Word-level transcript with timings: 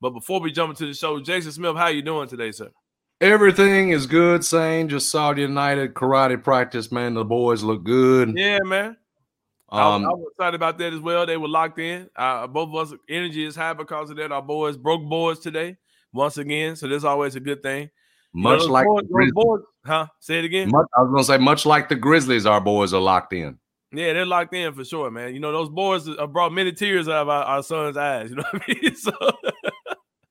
But 0.00 0.10
before 0.10 0.40
we 0.40 0.52
jump 0.52 0.70
into 0.70 0.86
the 0.86 0.94
show, 0.94 1.20
Jason 1.20 1.52
Smith, 1.52 1.76
how 1.76 1.88
you 1.88 2.02
doing 2.02 2.28
today, 2.28 2.52
sir? 2.52 2.70
Everything 3.20 3.90
is 3.90 4.06
good, 4.06 4.44
Sain. 4.44 4.88
Just 4.88 5.10
saw 5.10 5.32
the 5.32 5.40
United 5.40 5.94
karate 5.94 6.42
practice, 6.42 6.92
man. 6.92 7.14
The 7.14 7.24
boys 7.24 7.64
look 7.64 7.82
good. 7.82 8.32
Yeah, 8.36 8.60
man. 8.64 8.96
Um, 9.70 10.06
I, 10.06 10.08
I, 10.08 10.12
was 10.14 10.30
excited 10.32 10.54
about 10.54 10.78
that 10.78 10.92
as 10.92 11.00
well. 11.00 11.26
They 11.26 11.36
were 11.36 11.48
locked 11.48 11.78
in. 11.78 12.08
Uh, 12.14 12.46
both 12.46 12.68
of 12.68 12.74
us 12.76 12.98
energy 13.08 13.44
is 13.44 13.56
high 13.56 13.74
because 13.74 14.08
of 14.08 14.16
that. 14.16 14.30
Our 14.30 14.40
boys 14.40 14.76
broke 14.76 15.02
boards 15.02 15.40
today 15.40 15.76
once 16.12 16.38
again, 16.38 16.76
so 16.76 16.86
that's 16.86 17.04
always 17.04 17.34
a 17.34 17.40
good 17.40 17.62
thing. 17.62 17.90
Much 18.32 18.60
you 18.60 18.68
know, 18.68 18.72
like 18.72 18.86
boards, 18.86 19.32
boards, 19.32 19.64
huh? 19.84 20.06
Say 20.20 20.38
it 20.38 20.44
again. 20.44 20.70
Much, 20.70 20.86
I 20.96 21.02
was 21.02 21.10
gonna 21.10 21.24
say, 21.24 21.42
much 21.42 21.66
like 21.66 21.88
the 21.88 21.96
Grizzlies, 21.96 22.46
our 22.46 22.60
boys 22.60 22.94
are 22.94 23.00
locked 23.00 23.32
in. 23.32 23.58
Yeah, 23.90 24.12
they're 24.12 24.26
locked 24.26 24.54
in 24.54 24.72
for 24.74 24.84
sure, 24.84 25.10
man. 25.10 25.34
You 25.34 25.40
know, 25.40 25.50
those 25.50 25.70
boys 25.70 26.06
have 26.06 26.32
brought 26.32 26.52
many 26.52 26.72
tears 26.72 27.08
out 27.08 27.22
of 27.22 27.28
our, 27.28 27.42
our 27.42 27.62
son's 27.62 27.96
eyes. 27.96 28.30
You 28.30 28.36
know 28.36 28.44
what 28.50 28.62
I 28.68 28.74
mean? 28.74 28.94
So 28.94 29.12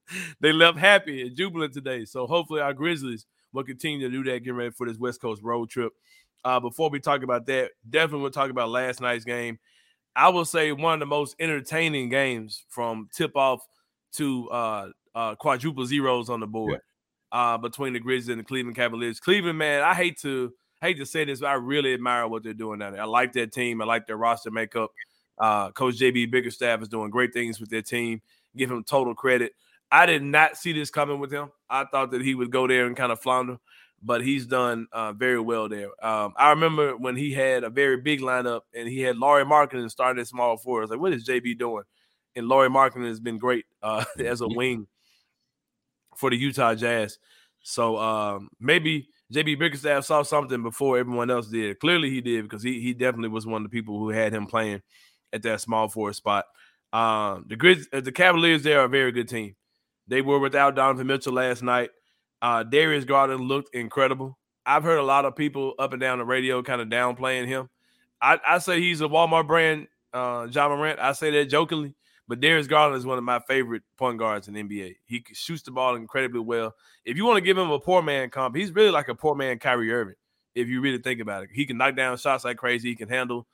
they 0.40 0.52
left 0.52 0.78
happy 0.78 1.22
and 1.22 1.36
jubilant 1.36 1.74
today. 1.74 2.06
So 2.06 2.28
hopefully 2.28 2.62
our 2.62 2.74
Grizzlies 2.74 3.26
will 3.54 3.64
continue 3.64 4.08
to 4.08 4.12
do 4.12 4.24
that, 4.30 4.40
getting 4.40 4.56
ready 4.56 4.72
for 4.72 4.88
this 4.88 4.98
West 4.98 5.22
Coast 5.22 5.42
road 5.42 5.70
trip. 5.70 5.94
Uh, 6.44 6.60
before 6.60 6.90
we 6.90 7.00
talk 7.00 7.24
about 7.24 7.46
that, 7.48 7.72
definitely 7.90 8.22
we'll 8.22 8.32
talk 8.32 8.50
about 8.50 8.70
last 8.70 9.02
night's 9.02 9.26
game. 9.26 9.60
I 10.16 10.30
will 10.30 10.46
say 10.46 10.72
one 10.72 10.96
of 10.96 11.00
the 11.00 11.06
most 11.06 11.36
entertaining 11.40 12.10
games 12.10 12.64
from 12.70 13.10
tip 13.14 13.36
off 13.36 13.62
to 14.14 14.50
uh, 14.50 14.88
uh, 15.14 15.36
quadruple 15.36 15.86
zeros 15.86 16.30
on 16.30 16.40
the 16.40 16.48
board 16.48 16.80
yeah. 17.34 17.54
uh, 17.54 17.58
between 17.58 17.94
the 17.94 18.00
Grizzlies 18.00 18.30
and 18.30 18.40
the 18.40 18.44
Cleveland 18.44 18.76
Cavaliers. 18.76 19.20
Cleveland, 19.20 19.58
man, 19.58 19.84
I 19.84 19.94
hate 19.94 20.20
to 20.22 20.54
hate 20.82 20.98
to 20.98 21.06
say 21.06 21.26
this, 21.26 21.40
but 21.40 21.48
I 21.48 21.54
really 21.54 21.94
admire 21.94 22.28
what 22.28 22.44
they're 22.44 22.54
doing 22.54 22.80
down 22.80 22.94
there. 22.94 23.02
I 23.02 23.06
like 23.06 23.34
that 23.34 23.52
team. 23.52 23.82
I 23.82 23.86
like 23.86 24.08
their 24.08 24.18
roster 24.18 24.52
makeup. 24.52 24.92
Uh, 25.38 25.72
Coach 25.72 25.96
JB 25.96 26.32
Bickerstaff 26.32 26.82
is 26.82 26.88
doing 26.88 27.10
great 27.10 27.34
things 27.34 27.60
with 27.60 27.70
their 27.70 27.82
team. 27.82 28.22
Give 28.56 28.72
him 28.72 28.84
total 28.84 29.14
credit. 29.14 29.54
I 29.92 30.06
did 30.06 30.24
not 30.24 30.58
see 30.58 30.74
this 30.74 30.90
coming 30.90 31.20
with 31.20 31.32
him. 31.32 31.52
I 31.70 31.86
thought 31.86 32.12
that 32.12 32.22
he 32.22 32.36
would 32.36 32.52
go 32.52 32.68
there 32.68 32.86
and 32.86 32.96
kind 32.96 33.12
of 33.12 33.22
flounder, 33.22 33.58
but 34.02 34.22
he's 34.22 34.46
done 34.46 34.88
uh, 34.92 35.14
very 35.14 35.40
well 35.40 35.70
there. 35.70 35.90
Um, 36.04 36.34
I 36.36 36.50
remember 36.50 36.98
when 36.98 37.16
he 37.16 37.32
had 37.32 37.64
a 37.64 37.70
very 37.70 37.98
big 37.98 38.22
lineup 38.22 38.62
and 38.74 38.88
he 38.88 39.02
had 39.02 39.18
Lauri 39.18 39.46
Markkanen 39.46 39.90
starting 39.90 40.20
at 40.20 40.28
small 40.28 40.58
four. 40.58 40.80
I 40.80 40.82
was 40.82 40.90
like, 40.90 41.00
what 41.00 41.14
is 41.14 41.28
JB 41.28 41.58
doing? 41.58 41.84
And 42.36 42.48
Lauri 42.48 42.70
Markkanen 42.70 43.08
has 43.08 43.20
been 43.20 43.38
great 43.38 43.66
uh, 43.82 44.04
as 44.20 44.42
a 44.42 44.48
wing 44.48 44.88
for 46.16 46.30
the 46.30 46.38
Utah 46.38 46.76
Jazz. 46.76 47.18
So 47.62 47.98
um, 47.98 48.50
maybe 48.60 49.10
JB 49.34 49.60
Bickerstaff 49.60 50.06
saw 50.06 50.24
something 50.24 50.64
before 50.64 50.98
everyone 50.98 51.30
else 51.30 51.48
did. 51.48 51.80
Clearly, 51.80 52.10
he 52.10 52.22
did 52.22 52.44
because 52.44 52.64
he 52.64 52.80
he 52.80 52.94
definitely 52.94 53.30
was 53.30 53.46
one 53.46 53.64
of 53.66 53.70
the 53.70 53.76
people 53.76 54.00
who 54.00 54.10
had 54.10 54.34
him 54.34 54.48
playing 54.48 54.82
at 55.34 55.44
that 55.44 55.62
small 55.62 55.88
forward 55.88 56.16
spot. 56.16 56.46
Um, 56.94 57.46
the 57.48 57.58
Grizz, 57.58 57.86
uh, 57.92 58.00
the 58.00 58.12
Cavaliers, 58.12 58.64
they 58.64 58.74
are 58.74 58.86
a 58.86 58.90
very 58.90 59.12
good 59.12 59.28
team. 59.28 59.56
They 60.08 60.22
were 60.22 60.40
without 60.40 60.76
Donovan 60.76 61.08
Mitchell 61.08 61.34
last 61.34 61.64
night. 61.64 61.90
Uh, 62.42 62.64
Darius 62.64 63.06
Garland 63.06 63.42
looked 63.42 63.76
incredible. 63.76 64.38
I've 64.66 64.84
heard 64.84 65.00
a 65.00 65.04
lot 65.04 65.26
of 65.26 65.36
people 65.36 65.74
up 65.80 65.94
and 65.94 66.02
down 66.02 66.20
the 66.20 66.26
radio 66.26 66.62
kind 66.62 66.82
of 66.82 66.88
downplaying 66.90 67.48
him. 67.48 67.70
I, 68.22 68.40
I 68.46 68.58
say 68.60 68.80
he's 68.80 69.02
a 69.02 69.06
Walmart 69.06 69.48
brand, 69.48 69.88
uh, 70.14 70.48
Ja 70.52 70.68
Morant. 70.70 71.00
I 71.00 71.14
say 71.14 71.32
that 71.32 71.46
jokingly, 71.46 71.96
but 72.28 72.40
Darius 72.40 72.68
Garland 72.68 72.98
is 72.98 73.06
one 73.06 73.18
of 73.18 73.24
my 73.24 73.40
favorite 73.48 73.84
point 73.98 74.18
guards 74.18 74.48
in 74.48 74.56
NBA. 74.56 74.96
He 75.06 75.24
shoots 75.34 75.64
the 75.64 75.72
ball 75.72 75.96
incredibly 75.96 76.42
well. 76.42 76.74
If 77.06 77.18
you 77.18 77.26
want 77.26 77.38
to 77.38 77.42
give 77.42 77.58
him 77.58 77.70
a 77.70 77.80
poor 77.80 78.02
man 78.02 78.30
comp, 78.30 78.56
he's 78.56 78.72
really 78.72 78.92
like 78.92 79.08
a 79.08 79.16
poor 79.16 79.36
man 79.36 79.60
Kyrie 79.60 79.92
Irving. 79.92 80.16
If 80.56 80.68
you 80.68 80.82
really 80.82 80.98
think 80.98 81.22
about 81.22 81.44
it, 81.44 81.50
he 81.54 81.66
can 81.66 81.78
knock 81.78 81.96
down 81.96 82.18
shots 82.18 82.44
like 82.44 82.58
crazy. 82.58 82.90
He 82.90 82.96
can 82.96 83.10
handle. 83.10 83.48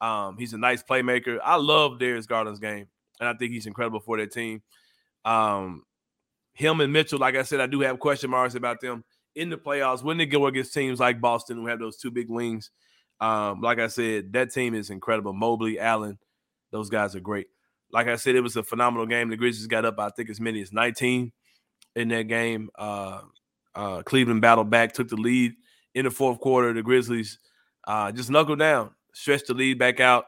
Um, 0.00 0.36
he's 0.38 0.52
a 0.52 0.58
nice 0.58 0.82
playmaker. 0.82 1.38
I 1.42 1.56
love 1.56 1.98
Darius 1.98 2.26
Garland's 2.26 2.60
game, 2.60 2.86
and 3.20 3.28
I 3.28 3.34
think 3.34 3.52
he's 3.52 3.66
incredible 3.66 4.00
for 4.00 4.16
their 4.16 4.26
team. 4.26 4.62
Um, 5.24 5.82
him 6.54 6.80
and 6.80 6.92
Mitchell, 6.92 7.18
like 7.18 7.36
I 7.36 7.42
said, 7.42 7.60
I 7.60 7.66
do 7.66 7.80
have 7.80 7.98
question 7.98 8.30
marks 8.30 8.54
about 8.54 8.80
them 8.80 9.04
in 9.34 9.50
the 9.50 9.56
playoffs 9.56 10.02
when 10.02 10.16
they 10.16 10.26
go 10.26 10.46
against 10.46 10.72
teams 10.72 11.00
like 11.00 11.20
Boston 11.20 11.56
who 11.56 11.66
have 11.66 11.80
those 11.80 11.96
two 11.96 12.10
big 12.10 12.30
wings. 12.30 12.70
Um, 13.20 13.60
like 13.60 13.78
I 13.78 13.88
said, 13.88 14.32
that 14.32 14.52
team 14.52 14.74
is 14.74 14.90
incredible. 14.90 15.32
Mobley, 15.32 15.78
Allen, 15.78 16.18
those 16.70 16.88
guys 16.88 17.16
are 17.16 17.20
great. 17.20 17.48
Like 17.92 18.06
I 18.06 18.16
said, 18.16 18.34
it 18.34 18.40
was 18.40 18.56
a 18.56 18.62
phenomenal 18.62 19.06
game. 19.06 19.30
The 19.30 19.36
Grizzlies 19.36 19.66
got 19.66 19.84
up, 19.84 19.98
I 19.98 20.10
think, 20.10 20.30
as 20.30 20.40
many 20.40 20.62
as 20.62 20.72
19 20.72 21.32
in 21.96 22.08
that 22.08 22.22
game. 22.22 22.70
Uh, 22.76 23.22
uh, 23.74 24.02
Cleveland 24.02 24.40
battled 24.40 24.70
back, 24.70 24.92
took 24.92 25.08
the 25.08 25.16
lead 25.16 25.54
in 25.94 26.04
the 26.04 26.10
fourth 26.10 26.40
quarter. 26.40 26.72
The 26.72 26.82
Grizzlies 26.82 27.38
uh, 27.86 28.12
just 28.12 28.30
knuckled 28.30 28.58
down, 28.58 28.90
stretched 29.12 29.48
the 29.48 29.54
lead 29.54 29.78
back 29.78 30.00
out, 30.00 30.26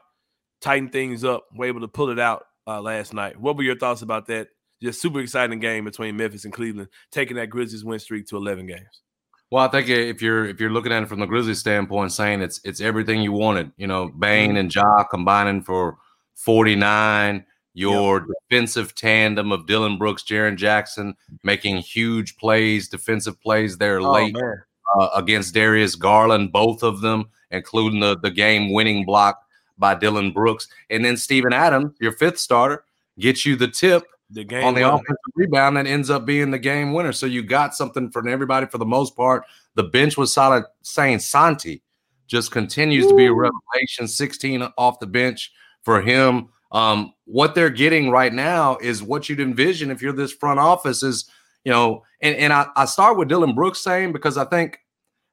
tightened 0.61 0.91
things 0.91 1.23
up, 1.23 1.45
were 1.55 1.65
able 1.65 1.81
to 1.81 1.87
pull 1.87 2.09
it 2.09 2.19
out 2.19 2.43
uh, 2.67 2.81
last 2.81 3.13
night. 3.13 3.39
What 3.39 3.55
were 3.57 3.63
your 3.63 3.77
thoughts 3.77 4.01
about 4.01 4.27
that 4.27 4.49
just 4.81 5.01
super 5.01 5.19
exciting 5.19 5.59
game 5.59 5.85
between 5.85 6.17
Memphis 6.17 6.45
and 6.45 6.53
Cleveland, 6.53 6.89
taking 7.11 7.37
that 7.37 7.49
Grizzlies 7.49 7.83
win 7.83 7.99
streak 7.99 8.27
to 8.27 8.37
11 8.37 8.67
games. 8.67 9.01
Well, 9.49 9.63
I 9.63 9.69
think 9.69 9.87
if 9.87 10.21
you're 10.21 10.45
if 10.45 10.59
you're 10.59 10.71
looking 10.71 10.91
at 10.91 11.03
it 11.03 11.09
from 11.09 11.21
the 11.21 11.25
Grizzlies 11.25 11.59
standpoint, 11.59 12.11
saying 12.11 12.41
it's 12.41 12.59
it's 12.65 12.81
everything 12.81 13.21
you 13.21 13.31
wanted, 13.31 13.71
you 13.77 13.87
know, 13.87 14.09
Bane 14.09 14.49
mm-hmm. 14.49 14.57
and 14.57 14.75
Ja 14.75 15.05
combining 15.05 15.61
for 15.61 15.97
49, 16.35 17.45
your 17.73 18.19
yep. 18.19 18.27
defensive 18.49 18.93
tandem 18.93 19.53
of 19.53 19.65
Dillon 19.65 19.97
Brooks, 19.97 20.23
Jaren 20.23 20.57
Jackson 20.57 21.15
making 21.43 21.77
huge 21.77 22.35
plays, 22.35 22.89
defensive 22.89 23.39
plays 23.39 23.77
there 23.77 24.01
oh, 24.01 24.11
late 24.11 24.35
uh, 24.35 25.09
against 25.15 25.53
Darius 25.53 25.95
Garland, 25.95 26.51
both 26.51 26.83
of 26.83 26.99
them, 26.99 27.29
including 27.51 28.01
the 28.01 28.17
the 28.17 28.31
game 28.31 28.73
winning 28.73 29.05
block 29.05 29.39
by 29.77 29.95
Dillon 29.95 30.33
Brooks, 30.33 30.67
and 30.89 31.05
then 31.05 31.15
Steven 31.15 31.53
Adams, 31.53 31.95
your 32.01 32.11
fifth 32.11 32.39
starter, 32.39 32.83
gets 33.17 33.45
you 33.45 33.55
the 33.55 33.69
tip 33.69 34.03
the 34.29 34.43
game 34.43 34.63
on 34.63 34.73
the 34.73 34.81
winner. 34.81 34.95
offensive 34.95 35.33
rebound 35.35 35.77
that 35.77 35.87
ends 35.87 36.09
up 36.09 36.25
being 36.25 36.51
the 36.51 36.59
game 36.59 36.93
winner. 36.93 37.13
So 37.13 37.25
you 37.25 37.43
got 37.43 37.75
something 37.75 38.11
for 38.11 38.27
everybody 38.27 38.65
for 38.65 38.77
the 38.77 38.85
most 38.85 39.15
part. 39.15 39.45
The 39.75 39.83
bench 39.83 40.17
was 40.17 40.33
solid. 40.33 40.65
Sain 40.81 41.19
Santi 41.19 41.81
just 42.27 42.51
continues 42.51 43.05
Woo. 43.05 43.11
to 43.11 43.15
be 43.15 43.25
a 43.25 43.33
revelation. 43.33 44.07
16 44.07 44.67
off 44.77 44.99
the 44.99 45.07
bench 45.07 45.51
for 45.83 46.01
him. 46.01 46.49
Um, 46.71 47.13
what 47.25 47.55
they're 47.55 47.69
getting 47.69 48.09
right 48.09 48.33
now 48.33 48.77
is 48.81 49.01
what 49.01 49.29
you'd 49.29 49.39
envision 49.39 49.89
if 49.89 50.01
you're 50.01 50.13
this 50.13 50.33
front 50.33 50.59
office 50.59 51.03
is, 51.03 51.29
you 51.63 51.71
know, 51.71 52.03
and, 52.21 52.35
and 52.35 52.51
I, 52.51 52.67
I 52.75 52.85
start 52.85 53.17
with 53.17 53.29
Dillon 53.29 53.55
Brooks 53.55 53.79
Sain 53.79 54.11
because 54.11 54.37
I 54.37 54.45
think 54.45 54.79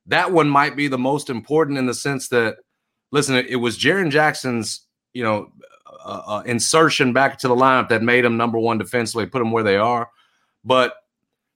that 0.06 0.30
one 0.30 0.48
might 0.48 0.76
be 0.76 0.86
the 0.86 0.98
most 0.98 1.30
important 1.30 1.78
in 1.78 1.86
the 1.86 1.94
sense 1.94 2.28
that, 2.28 2.56
listen, 3.10 3.34
it, 3.34 3.46
it 3.46 3.56
was 3.56 3.78
Jaren 3.78 4.10
Jackson's, 4.10 4.82
you 5.12 5.24
know, 5.24 5.50
uh, 6.04 6.42
insertion 6.46 7.12
back 7.12 7.38
to 7.38 7.48
the 7.48 7.54
lineup 7.54 7.88
that 7.88 8.02
made 8.02 8.24
them 8.24 8.36
number 8.36 8.58
one 8.58 8.78
defensively, 8.78 9.26
put 9.26 9.38
them 9.38 9.50
where 9.50 9.64
they 9.64 9.76
are. 9.76 10.08
But 10.64 10.94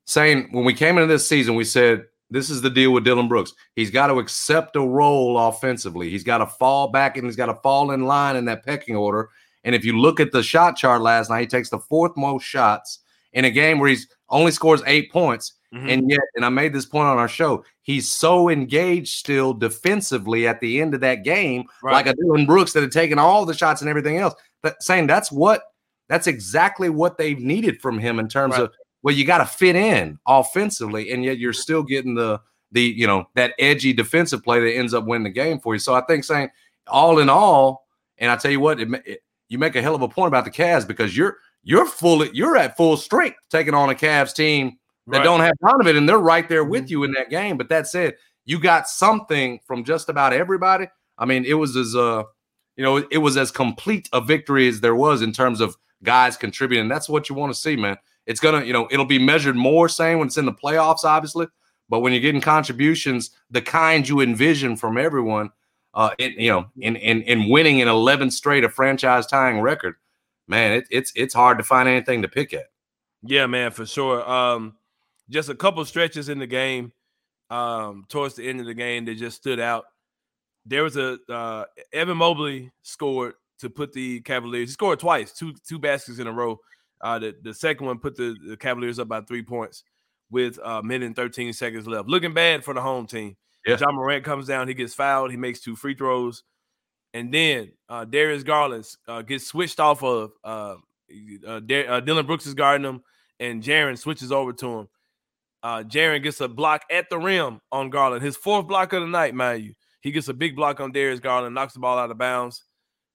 Sain 0.09 0.48
when 0.53 0.64
we 0.64 0.72
came 0.72 0.97
into 0.97 1.06
this 1.06 1.28
season, 1.28 1.54
we 1.54 1.64
said 1.64 2.06
this 2.31 2.48
is 2.48 2.62
the 2.62 2.70
deal 2.70 2.92
with 2.92 3.04
Dillon 3.04 3.28
Brooks. 3.28 3.53
He's 3.76 3.91
got 3.91 4.06
to 4.06 4.19
accept 4.19 4.75
a 4.76 4.81
role 4.81 5.38
offensively. 5.38 6.09
He's 6.09 6.25
got 6.25 6.38
to 6.38 6.47
fall 6.47 6.88
back 6.88 7.19
and 7.19 7.26
he's 7.26 7.36
got 7.36 7.47
to 7.47 7.54
fall 7.56 7.91
in 7.91 8.04
line 8.04 8.36
in 8.36 8.47
that 8.47 8.64
pecking 8.64 8.97
order. 8.97 9.28
And 9.64 9.75
if 9.75 9.84
you 9.84 9.98
look 9.98 10.19
at 10.19 10.32
the 10.32 10.42
shot 10.42 10.76
chart 10.76 11.03
last 11.03 11.28
night, 11.28 11.42
he 11.42 11.47
takes 11.47 11.69
the 11.69 11.78
fourth 11.78 12.16
most 12.16 12.44
shots 12.44 13.00
in 13.34 13.44
a 13.44 13.50
game 13.50 13.78
where 13.78 13.91
he's 13.91 14.09
only 14.30 14.50
scores 14.50 14.82
eight 14.86 15.12
points. 15.12 15.53
Mm-hmm. 15.75 15.89
And 15.89 16.11
yet, 16.11 16.21
and 16.34 16.45
I 16.45 16.49
made 16.49 16.73
this 16.73 16.87
point 16.87 17.09
on 17.09 17.19
our 17.19 17.29
show, 17.29 17.62
he's 17.83 18.11
so 18.11 18.49
engaged 18.49 19.19
still 19.19 19.53
defensively 19.53 20.47
at 20.47 20.61
the 20.61 20.81
end 20.81 20.95
of 20.95 21.01
that 21.01 21.25
game, 21.25 21.65
right. 21.83 21.93
like 21.93 22.06
a 22.06 22.15
Dillon 22.15 22.47
Brooks 22.47 22.73
that 22.73 22.83
had 22.83 22.93
taken 22.93 23.19
all 23.19 23.45
the 23.45 23.53
shots 23.53 23.83
and 23.83 23.91
everything 23.91 24.17
else. 24.17 24.34
But 24.62 24.83
Sain 24.83 25.07
that's 25.07 25.31
what 25.31 25.62
that's 26.09 26.27
exactly 26.27 26.89
what 26.89 27.19
they've 27.19 27.39
needed 27.39 27.83
from 27.83 27.99
him 27.99 28.19
in 28.19 28.28
terms 28.28 28.53
right. 28.53 28.62
of 28.62 28.73
well, 29.03 29.15
you 29.15 29.25
got 29.25 29.39
to 29.39 29.47
fit 29.47 29.77
in 29.77 30.19
offensively, 30.27 31.12
and 31.12 31.25
yet 31.25 31.39
you're 31.39 31.53
still 31.53 31.83
getting 31.83 32.15
the 32.15 32.41
the 32.73 32.83
you 32.83 33.07
know 33.07 33.28
that 33.34 33.53
edgy 33.59 33.93
defensive 33.93 34.43
play 34.43 34.61
that 34.61 34.75
ends 34.75 34.95
up 34.95 35.05
winning 35.05 35.25
the 35.25 35.31
game 35.31 35.61
for 35.61 35.75
you. 35.75 35.78
So 35.78 35.95
I 35.95 36.01
think 36.03 36.25
Sain 36.25 36.51
all 36.87 37.19
in 37.19 37.28
all, 37.28 37.87
and 38.17 38.31
I 38.31 38.37
tell 38.37 38.51
you 38.51 38.61
what, 38.61 38.81
it, 38.81 38.89
it, 39.07 39.23
you 39.49 39.59
make 39.59 39.77
a 39.77 39.83
hell 39.83 39.95
of 39.95 40.03
a 40.03 40.09
point 40.09 40.28
about 40.28 40.45
the 40.45 40.51
Cavs 40.51 40.87
because 40.87 41.17
you're 41.17 41.37
you're 41.62 41.87
fully 41.87 42.31
you're 42.33 42.57
at 42.57 42.77
full 42.77 42.97
strength 42.97 43.37
taking 43.51 43.75
on 43.75 43.91
a 43.91 43.95
Cavs 43.95 44.34
team 44.34 44.78
that 45.09 45.19
right. 45.19 45.25
don't 45.25 45.41
have 45.41 45.55
Donovan, 45.65 45.97
and 45.97 46.09
they're 46.09 46.19
right 46.19 46.49
there 46.49 46.65
with 46.65 46.84
mm-hmm. 46.84 46.91
you 46.91 47.05
in 47.05 47.13
that 47.13 47.31
game. 47.31 47.57
But 47.57 47.69
that 47.71 47.87
said, 47.87 48.16
you 48.45 48.59
got 48.59 48.89
something 48.89 49.60
from 49.66 49.84
just 49.84 50.09
about 50.09 50.33
everybody. 50.33 50.87
I 51.19 51.25
mean, 51.25 51.45
it 51.45 51.55
was 51.55 51.77
as 51.77 51.95
uh, 51.95 52.25
you 52.77 52.84
know, 52.84 52.97
it 53.10 53.19
was 53.19 53.37
as 53.37 53.51
complete 53.51 54.09
a 54.13 54.21
victory 54.21 54.69
as 54.69 54.81
there 54.81 54.95
was 54.95 55.21
in 55.21 55.33
terms 55.33 55.60
of 55.60 55.77
guys 56.03 56.37
contributing. 56.37 56.89
That's 56.89 57.09
what 57.09 57.28
you 57.28 57.34
want 57.34 57.53
to 57.53 57.60
see, 57.60 57.77
man. 57.77 57.97
It's 58.27 58.41
gonna, 58.41 58.65
you 58.65 58.72
know, 58.72 58.89
it'll 58.91 59.05
be 59.05 59.19
measured 59.19 59.57
more 59.57 59.89
Sain 59.89 60.19
when 60.19 60.28
it's 60.28 60.39
in 60.39 60.47
the 60.47 60.53
playoffs, 60.53 61.05
obviously. 61.05 61.47
But 61.89 62.01
when 62.01 62.13
you're 62.13 62.22
getting 62.22 62.41
contributions, 62.41 63.31
the 63.51 63.63
kind 63.63 64.09
you 64.09 64.21
envision 64.21 64.77
from 64.77 64.99
everyone, 64.99 65.51
uh, 65.95 66.11
it, 66.19 66.33
you 66.34 66.51
know, 66.51 66.66
in 66.78 66.97
in 66.97 67.22
in 67.22 67.49
winning 67.51 67.83
an 67.83 67.89
11 67.89 68.31
straight 68.31 68.65
a 68.65 68.69
franchise 68.69 69.27
tying 69.27 69.61
record, 69.61 69.97
man, 70.47 70.72
it, 70.72 70.87
it's 70.91 71.13
it's 71.16 71.34
hard 71.34 71.59
to 71.59 71.65
find 71.65 71.89
anything 71.89 72.22
to 72.22 72.28
pick 72.28 72.53
at. 72.53 72.66
Yeah, 73.22 73.47
man, 73.47 73.72
for 73.72 73.84
sure. 73.84 74.28
Um, 74.28 74.77
just 75.30 75.48
a 75.48 75.54
couple 75.54 75.84
stretches 75.84 76.28
in 76.28 76.39
the 76.39 76.47
game 76.47 76.92
um, 77.51 78.04
towards 78.09 78.34
the 78.34 78.48
end 78.48 78.60
of 78.60 78.66
the 78.66 78.75
game 78.75 79.04
that 79.07 79.16
just 79.16 79.36
stood 79.36 79.60
out. 79.60 79.84
There 80.66 80.83
was 80.83 80.97
a 80.97 81.19
uh, 81.28 81.65
Evan 81.92 82.19
Mobley 82.19 82.71
scored 82.83 83.34
to 83.60 83.71
put 83.71 83.92
the 83.92 84.21
Cavaliers. 84.21 84.69
He 84.69 84.72
scored 84.72 85.01
twice, 85.01 85.33
two 85.33 85.54
two 85.66 85.78
baskets 85.78 86.19
in 86.19 86.27
a 86.27 86.33
row 86.33 86.59
Uh, 87.01 87.19
the, 87.19 87.34
the 87.42 87.54
second 87.54 87.86
one 87.86 87.98
put 87.98 88.16
the, 88.16 88.36
the 88.47 88.57
Cavaliers 88.57 88.98
up 88.98 89.09
by 89.09 89.21
three 89.22 89.42
points 89.42 89.84
with 90.30 90.59
a 90.59 90.69
uh, 90.69 90.83
minute 90.83 91.07
and 91.07 91.16
13 91.16 91.53
seconds 91.53 91.86
left. 91.86 92.09
Looking 92.09 92.34
bad 92.34 92.65
for 92.65 92.75
the 92.75 92.83
home 92.83 93.07
team. 93.07 93.36
Yeah. 93.66 93.78
Ja 93.80 93.91
Morant 93.92 94.25
comes 94.25 94.47
down, 94.47 94.69
he 94.69 94.75
gets 94.75 94.95
fouled, 94.95 95.30
he 95.30 95.36
makes 95.36 95.60
two 95.60 95.77
free 95.77 95.95
throws. 95.95 96.42
And 97.15 97.33
then 97.33 97.72
uh, 97.89 98.04
Darius 98.04 98.42
Garland 98.42 98.86
uh, 99.07 99.22
gets 99.22 99.47
switched 99.47 99.80
off 99.80 100.03
of 100.03 100.33
uh, 100.45 100.77
uh, 101.47 101.57
uh, 101.57 101.60
Dillon 102.01 102.27
Brooks 102.27 102.47
is 102.47 102.54
guarding 102.54 102.86
him, 102.86 103.03
and 103.41 103.63
Jaren 103.63 103.98
switches 103.98 104.30
over 104.30 104.53
to 104.53 104.80
him. 104.80 104.89
Uh, 105.63 105.83
Jaren 105.83 106.22
gets 106.22 106.41
a 106.41 106.49
block 106.49 106.83
at 106.91 107.10
the 107.10 107.19
rim 107.19 107.60
on 107.72 107.91
Garland, 107.91 108.22
his 108.22 108.37
fourth 108.37 108.69
block 108.69 108.93
of 108.93 109.03
the 109.03 109.09
night, 109.09 109.34
mind 109.34 109.65
you. 109.65 109.75
He 110.01 110.13
gets 110.13 110.28
a 110.28 110.34
big 110.34 110.55
block 110.55 110.81
on 110.81 110.93
Darius 110.93 111.21
Garland, 111.21 111.55
knocks 111.55 111.75
the 111.75 111.81
ball 111.81 111.99
out 111.99 112.10
of 112.10 112.19
bounds. 112.19 112.65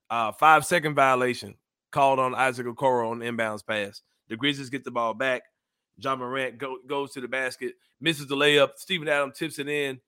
Uh, 0.10 0.31
five 0.34 0.66
second 0.66 0.95
violation 0.95 1.56
called 1.92 2.19
on 2.19 2.36
Isaac 2.36 2.68
Okoro 2.68 3.12
on 3.12 3.19
the 3.19 3.25
inbounds 3.25 3.66
pass. 3.66 4.01
The 4.28 4.36
Grizzlies 4.36 4.69
get 4.69 4.84
the 4.84 4.92
ball 4.92 5.13
back. 5.13 5.44
Ja 5.98 6.16
Morant 6.16 6.57
go, 6.57 6.78
goes 6.88 7.12
to 7.13 7.22
the 7.22 7.28
basket, 7.28 7.75
misses 8.01 8.28
the 8.28 8.36
layup. 8.36 8.72
Steven 8.75 9.07
Adams 9.07 9.38
tips 9.38 9.60
it 9.60 9.69
in. 9.69 10.00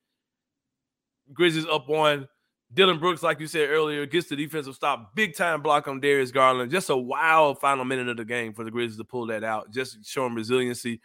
Grizzlies 1.34 1.66
up 1.66 1.88
one. 1.88 2.28
Dillon 2.74 3.00
Brooks, 3.00 3.24
like 3.24 3.40
you 3.40 3.48
said 3.48 3.70
earlier, 3.70 4.06
gets 4.06 4.28
the 4.28 4.36
defensive 4.36 4.76
stop. 4.76 5.16
Big 5.16 5.36
time 5.36 5.62
block 5.62 5.88
on 5.88 6.00
Darius 6.00 6.32
Garland. 6.32 6.72
Just 6.72 6.90
a 6.90 6.98
wild 6.98 7.60
final 7.60 7.86
minute 7.86 8.10
of 8.10 8.18
the 8.18 8.26
game 8.26 8.54
for 8.54 8.64
the 8.64 8.72
Grizzlies 8.72 8.98
to 8.98 9.04
pull 9.04 9.28
that 9.28 9.44
out. 9.44 9.72
Just 9.72 10.04
showing 10.06 10.34
resiliency. 10.34 11.00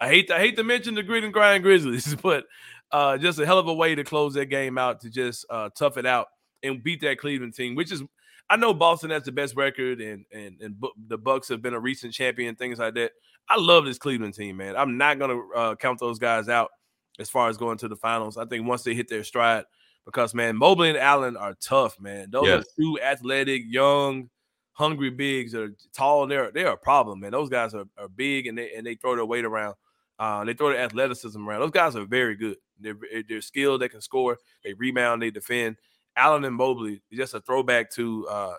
I 0.00 0.08
hate 0.08 0.28
to, 0.28 0.36
I 0.36 0.38
hate 0.38 0.56
to 0.56 0.64
mention 0.64 0.94
the 0.94 1.02
grit 1.02 1.24
and 1.24 1.32
grind 1.32 1.62
Grizzlies, 1.62 2.14
but 2.22 2.44
uh, 2.92 3.18
just 3.18 3.38
a 3.38 3.46
hell 3.46 3.58
of 3.58 3.68
a 3.68 3.74
way 3.74 3.94
to 3.94 4.04
close 4.04 4.34
that 4.34 4.46
game 4.46 4.78
out 4.78 5.00
to 5.00 5.10
just 5.10 5.46
uh, 5.50 5.70
tough 5.76 5.96
it 5.96 6.06
out 6.06 6.28
and 6.62 6.82
beat 6.82 7.00
that 7.02 7.18
Cleveland 7.18 7.54
team, 7.54 7.74
which 7.74 7.92
is 7.92 8.02
I 8.48 8.56
know 8.56 8.72
Boston 8.72 9.10
has 9.10 9.24
the 9.24 9.32
best 9.32 9.56
record 9.56 10.00
and 10.00 10.24
and 10.32 10.60
and 10.60 10.76
the 11.08 11.18
Bucks 11.18 11.48
have 11.48 11.62
been 11.62 11.74
a 11.74 11.80
recent 11.80 12.12
champion, 12.12 12.54
things 12.54 12.78
like 12.78 12.94
that. 12.94 13.12
I 13.48 13.58
love 13.58 13.84
this 13.84 13.98
Cleveland 13.98 14.34
team, 14.34 14.56
man. 14.56 14.76
I'm 14.76 14.98
not 14.98 15.18
gonna 15.18 15.40
uh, 15.54 15.74
count 15.76 15.98
those 15.98 16.18
guys 16.18 16.48
out 16.48 16.70
as 17.18 17.30
far 17.30 17.48
as 17.48 17.56
going 17.56 17.78
to 17.78 17.88
the 17.88 17.96
finals. 17.96 18.36
I 18.36 18.44
think 18.44 18.66
once 18.66 18.82
they 18.82 18.94
hit 18.94 19.08
their 19.08 19.24
stride, 19.24 19.64
because 20.04 20.34
man, 20.34 20.56
Mobley 20.56 20.90
and 20.90 20.98
Allen 20.98 21.36
are 21.36 21.54
tough, 21.54 21.98
man. 22.00 22.30
Those 22.30 22.46
yes. 22.46 22.60
are 22.62 22.64
two 22.78 23.00
athletic, 23.00 23.62
young, 23.66 24.30
hungry 24.76 25.10
bigs 25.10 25.52
that 25.52 25.62
are 25.62 25.74
tall. 25.94 26.26
They're 26.26 26.50
they're 26.52 26.72
a 26.72 26.76
problem, 26.76 27.20
man. 27.20 27.32
Those 27.32 27.48
guys 27.48 27.74
are, 27.74 27.86
are 27.98 28.08
big 28.08 28.46
and 28.46 28.56
they 28.56 28.74
and 28.74 28.86
they 28.86 28.94
throw 28.94 29.16
their 29.16 29.26
weight 29.26 29.44
around. 29.44 29.74
Uh, 30.18 30.44
they 30.44 30.54
throw 30.54 30.70
their 30.70 30.78
athleticism 30.78 31.46
around. 31.46 31.60
Those 31.60 31.70
guys 31.70 31.96
are 31.96 32.04
very 32.04 32.36
good. 32.36 32.58
They're 32.78 32.96
they're 33.28 33.40
skilled. 33.40 33.80
They 33.80 33.88
can 33.88 34.00
score. 34.00 34.38
They 34.62 34.74
rebound. 34.74 35.22
They 35.22 35.30
defend. 35.30 35.76
Allen 36.16 36.44
and 36.44 36.54
Mobley 36.54 37.02
just 37.12 37.34
a 37.34 37.40
throwback 37.40 37.90
to 37.92 38.26
uh, 38.28 38.54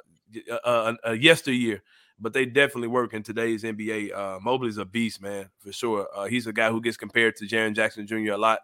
a, 0.63 0.93
a, 1.03 1.13
yesteryear, 1.15 1.81
but 2.19 2.31
they 2.31 2.45
definitely 2.45 2.87
work 2.87 3.13
in 3.13 3.23
today's 3.23 3.63
NBA. 3.63 4.15
Uh, 4.15 4.39
Mobley's 4.39 4.77
a 4.77 4.85
beast, 4.85 5.21
man, 5.21 5.49
for 5.57 5.71
sure. 5.71 6.07
Uh, 6.15 6.25
he's 6.25 6.45
a 6.45 6.53
guy 6.53 6.69
who 6.69 6.81
gets 6.81 6.97
compared 6.97 7.35
to 7.37 7.45
Jaren 7.45 7.73
Jackson 7.73 8.05
Jr. 8.05 8.33
a 8.33 8.37
lot, 8.37 8.59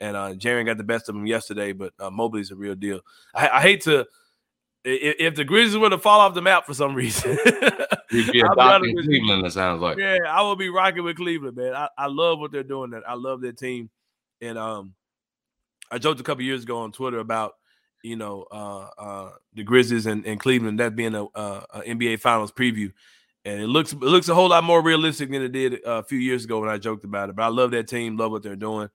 and 0.00 0.14
uh, 0.14 0.34
Jaren 0.34 0.66
got 0.66 0.76
the 0.76 0.84
best 0.84 1.08
of 1.08 1.16
him 1.16 1.26
yesterday, 1.26 1.72
but 1.72 1.94
uh, 1.98 2.10
Mobley's 2.10 2.50
a 2.50 2.56
real 2.56 2.74
deal. 2.74 3.00
I, 3.34 3.48
I 3.48 3.60
hate 3.62 3.82
to. 3.82 4.06
If, 4.84 5.16
if 5.18 5.34
the 5.34 5.44
Grizzlies 5.44 5.78
were 5.78 5.90
to 5.90 5.98
fall 5.98 6.20
off 6.20 6.34
the 6.34 6.42
map 6.42 6.66
for 6.66 6.74
some 6.74 6.94
reason, 6.94 7.38
you'd 8.10 8.32
be 8.32 8.40
adopting 8.40 8.96
Cleveland. 9.02 9.46
It 9.46 9.52
sounds 9.52 9.80
like. 9.80 9.98
Yeah, 9.98 10.18
I 10.28 10.42
will 10.42 10.56
be 10.56 10.68
rocking 10.68 11.04
with 11.04 11.16
Cleveland, 11.16 11.56
man. 11.56 11.74
I, 11.74 11.88
I 11.96 12.06
love 12.06 12.38
what 12.38 12.52
they're 12.52 12.62
doing. 12.62 12.90
That 12.90 13.02
I 13.08 13.14
love 13.14 13.40
their 13.40 13.52
team, 13.52 13.88
and 14.40 14.58
um, 14.58 14.94
I 15.90 15.98
joked 15.98 16.20
a 16.20 16.24
couple 16.24 16.44
years 16.44 16.64
ago 16.64 16.80
on 16.80 16.92
Twitter 16.92 17.18
about 17.18 17.54
you 18.04 18.16
know, 18.16 18.44
uh, 18.52 18.88
uh, 18.98 19.30
the 19.54 19.64
Grizzlies 19.64 20.04
and, 20.04 20.24
and 20.26 20.38
Cleveland, 20.38 20.78
that 20.78 20.94
being 20.94 21.14
a, 21.14 21.24
a, 21.34 21.66
a, 21.70 21.80
NBA 21.86 22.20
Finals 22.20 22.52
preview, 22.52 22.92
and 23.46 23.60
it 23.60 23.66
looks 23.66 23.94
it 23.94 24.00
looks 24.00 24.28
a 24.28 24.34
whole 24.34 24.50
lot 24.50 24.62
more 24.62 24.82
realistic 24.82 25.30
than 25.30 25.42
it 25.42 25.52
did 25.52 25.80
a 25.86 26.02
few 26.02 26.18
years 26.18 26.44
ago 26.44 26.60
when 26.60 26.68
I 26.68 26.76
joked 26.76 27.04
about 27.04 27.30
it. 27.30 27.36
But 27.36 27.44
I 27.44 27.48
love 27.48 27.70
that 27.70 27.88
team, 27.88 28.18
love 28.18 28.30
what 28.30 28.42
they're 28.42 28.56
doing. 28.56 28.90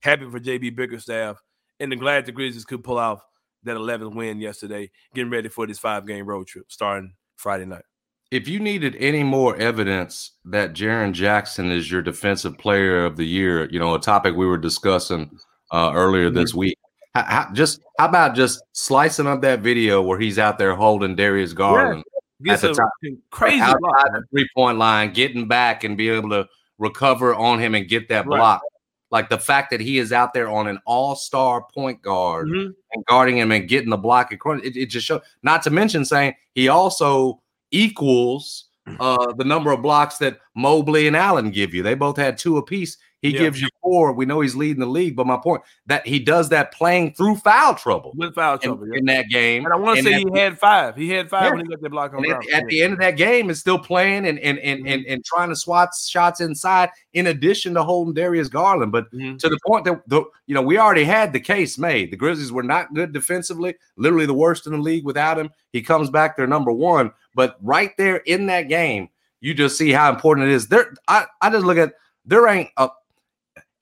Happy 0.00 0.28
for 0.30 0.40
JB 0.40 0.74
Bickerstaff, 0.74 1.42
and 1.78 1.92
I'm 1.92 1.98
glad 1.98 2.24
the 2.24 2.32
Grizzlies 2.32 2.64
could 2.64 2.82
pull 2.82 2.98
off 2.98 3.22
that 3.64 3.76
11th 3.76 4.14
win 4.14 4.40
yesterday, 4.40 4.90
getting 5.14 5.30
ready 5.30 5.48
for 5.48 5.66
this 5.66 5.78
five 5.78 6.06
game 6.06 6.26
road 6.26 6.46
trip 6.46 6.66
starting 6.68 7.14
Friday 7.36 7.66
night. 7.66 7.84
If 8.30 8.48
you 8.48 8.58
needed 8.58 8.96
any 8.98 9.22
more 9.22 9.56
evidence 9.56 10.32
that 10.46 10.72
Jaren 10.72 11.12
Jackson 11.12 11.70
is 11.70 11.90
your 11.90 12.02
defensive 12.02 12.58
player 12.58 13.04
of 13.04 13.16
the 13.16 13.24
year, 13.24 13.68
you 13.70 13.78
know, 13.78 13.94
a 13.94 14.00
topic 14.00 14.34
we 14.34 14.46
were 14.46 14.58
discussing 14.58 15.30
uh, 15.70 15.92
earlier 15.94 16.30
this 16.30 16.50
mm-hmm. 16.50 16.60
week, 16.60 16.78
how, 17.14 17.48
just 17.52 17.80
how 17.98 18.08
about 18.08 18.34
just 18.34 18.62
slicing 18.72 19.26
up 19.26 19.42
that 19.42 19.60
video 19.60 20.02
where 20.02 20.18
he's 20.18 20.38
out 20.38 20.58
there 20.58 20.74
holding 20.74 21.14
Darius 21.14 21.52
Garland 21.52 22.02
yeah. 22.40 22.54
at 22.54 22.60
the 22.60 22.72
top, 22.72 22.90
crazy 23.30 23.60
outside 23.60 24.12
the 24.12 24.22
three 24.30 24.48
point 24.54 24.78
line, 24.78 25.12
getting 25.12 25.46
back 25.46 25.84
and 25.84 25.96
be 25.96 26.08
able 26.08 26.30
to 26.30 26.48
recover 26.78 27.34
on 27.34 27.60
him 27.60 27.74
and 27.74 27.88
get 27.88 28.08
that 28.08 28.26
block. 28.26 28.62
Like 29.14 29.28
the 29.28 29.38
fact 29.38 29.70
that 29.70 29.78
he 29.78 29.98
is 29.98 30.10
out 30.10 30.34
there 30.34 30.48
on 30.48 30.66
an 30.66 30.80
all 30.86 31.14
star 31.14 31.64
point 31.72 32.02
guard 32.02 32.48
mm-hmm. 32.48 32.72
and 32.92 33.04
guarding 33.06 33.38
him 33.38 33.52
and 33.52 33.68
getting 33.68 33.90
the 33.90 33.96
block, 33.96 34.32
it, 34.32 34.40
it 34.76 34.86
just 34.86 35.06
shows. 35.06 35.20
Not 35.44 35.62
to 35.62 35.70
mention 35.70 36.04
Sain 36.04 36.34
he 36.56 36.66
also 36.66 37.40
equals 37.70 38.64
uh, 38.98 39.32
the 39.34 39.44
number 39.44 39.70
of 39.70 39.82
blocks 39.82 40.18
that 40.18 40.40
Mobley 40.56 41.06
and 41.06 41.16
Allen 41.16 41.52
give 41.52 41.72
you. 41.72 41.84
They 41.84 41.94
both 41.94 42.16
had 42.16 42.36
two 42.36 42.56
apiece. 42.56 42.98
He 43.24 43.30
yeah. 43.30 43.38
gives 43.38 43.62
you 43.62 43.68
four. 43.80 44.12
We 44.12 44.26
know 44.26 44.42
he's 44.42 44.54
leading 44.54 44.80
the 44.80 44.86
league, 44.86 45.16
but 45.16 45.26
my 45.26 45.38
point 45.38 45.62
that 45.86 46.06
he 46.06 46.18
does 46.18 46.50
that 46.50 46.72
playing 46.72 47.14
through 47.14 47.36
foul 47.36 47.74
trouble. 47.74 48.12
With 48.14 48.34
foul 48.34 48.58
trouble 48.58 48.84
in, 48.84 48.92
yeah. 48.92 48.98
in 48.98 49.04
that 49.06 49.28
game. 49.30 49.64
And 49.64 49.72
I 49.72 49.78
want 49.78 49.96
to 49.96 50.04
say 50.04 50.22
he 50.30 50.38
had 50.38 50.58
five. 50.58 50.94
He 50.94 51.08
had 51.08 51.30
five 51.30 51.44
yeah. 51.44 51.50
when 51.52 51.60
he 51.60 51.66
got 51.66 51.80
the 51.80 51.88
block 51.88 52.12
on 52.12 52.30
at, 52.30 52.46
at, 52.52 52.66
the 52.66 52.82
end 52.82 52.92
of 52.92 52.98
that 52.98 53.12
game, 53.12 53.48
is 53.48 53.58
still 53.58 53.78
playing 53.78 54.26
and 54.26 54.38
and 54.40 54.58
and, 54.58 54.80
mm-hmm. 54.80 54.88
and 54.88 55.06
and 55.06 55.24
trying 55.24 55.48
to 55.48 55.56
swat 55.56 55.88
shots 55.94 56.42
inside, 56.42 56.90
in 57.14 57.28
addition 57.28 57.72
to 57.72 57.82
holding 57.82 58.12
Darius 58.12 58.48
Garland. 58.48 58.92
But 58.92 59.10
mm-hmm. 59.10 59.38
to 59.38 59.48
the 59.48 59.58
point 59.66 59.86
that 59.86 60.06
the 60.06 60.24
you 60.46 60.54
know 60.54 60.60
we 60.60 60.76
already 60.76 61.04
had 61.04 61.32
the 61.32 61.40
case 61.40 61.78
made. 61.78 62.10
The 62.10 62.18
Grizzlies 62.18 62.52
were 62.52 62.62
not 62.62 62.92
good 62.92 63.14
defensively, 63.14 63.74
literally 63.96 64.26
the 64.26 64.34
worst 64.34 64.66
in 64.66 64.72
the 64.74 64.78
league 64.78 65.06
without 65.06 65.38
him. 65.38 65.48
He 65.72 65.80
comes 65.80 66.10
back, 66.10 66.36
they're 66.36 66.46
number 66.46 66.72
one. 66.72 67.10
But 67.34 67.56
right 67.62 67.96
there 67.96 68.16
in 68.16 68.44
that 68.46 68.68
game, 68.68 69.08
you 69.40 69.54
just 69.54 69.78
see 69.78 69.92
how 69.92 70.12
important 70.12 70.48
it 70.48 70.52
is. 70.52 70.68
There, 70.68 70.92
I, 71.08 71.24
I 71.40 71.48
just 71.48 71.64
look 71.64 71.78
at 71.78 71.94
there 72.26 72.46
ain't 72.48 72.70
a 72.76 72.90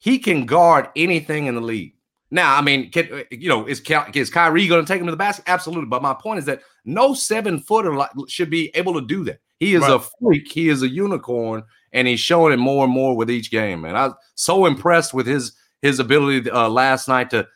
he 0.02 0.18
can 0.18 0.46
guard 0.46 0.88
anything 0.96 1.46
in 1.46 1.54
the 1.54 1.60
league. 1.60 1.94
Now, 2.32 2.56
I 2.56 2.60
mean, 2.60 2.90
can, 2.90 3.22
you 3.30 3.48
know, 3.48 3.66
is, 3.66 3.80
is 4.14 4.30
Kyrie 4.30 4.66
going 4.66 4.84
to 4.84 4.92
take 4.92 5.00
him 5.00 5.06
to 5.06 5.12
the 5.12 5.16
basket? 5.16 5.44
Absolutely. 5.46 5.86
But 5.86 6.02
my 6.02 6.12
point 6.12 6.40
is 6.40 6.44
that 6.46 6.62
no 6.84 7.14
seven 7.14 7.60
footer 7.60 7.96
should 8.26 8.50
be 8.50 8.72
able 8.74 8.94
to 8.94 9.00
do 9.00 9.22
that. 9.24 9.38
He 9.60 9.74
is 9.74 9.82
right. 9.82 9.92
a 9.92 10.00
freak. 10.20 10.50
He 10.50 10.70
is 10.70 10.82
a 10.82 10.88
unicorn, 10.88 11.62
and 11.92 12.08
he's 12.08 12.18
showing 12.18 12.52
it 12.52 12.56
more 12.56 12.82
and 12.82 12.92
more 12.92 13.16
with 13.16 13.30
each 13.30 13.52
game. 13.52 13.84
And 13.84 13.96
I 13.96 14.08
was 14.08 14.16
so 14.34 14.66
impressed 14.66 15.14
with 15.14 15.24
his 15.24 15.52
his 15.82 16.00
ability 16.00 16.50
uh, 16.50 16.68
last 16.68 17.06
night 17.06 17.30
to 17.30 17.46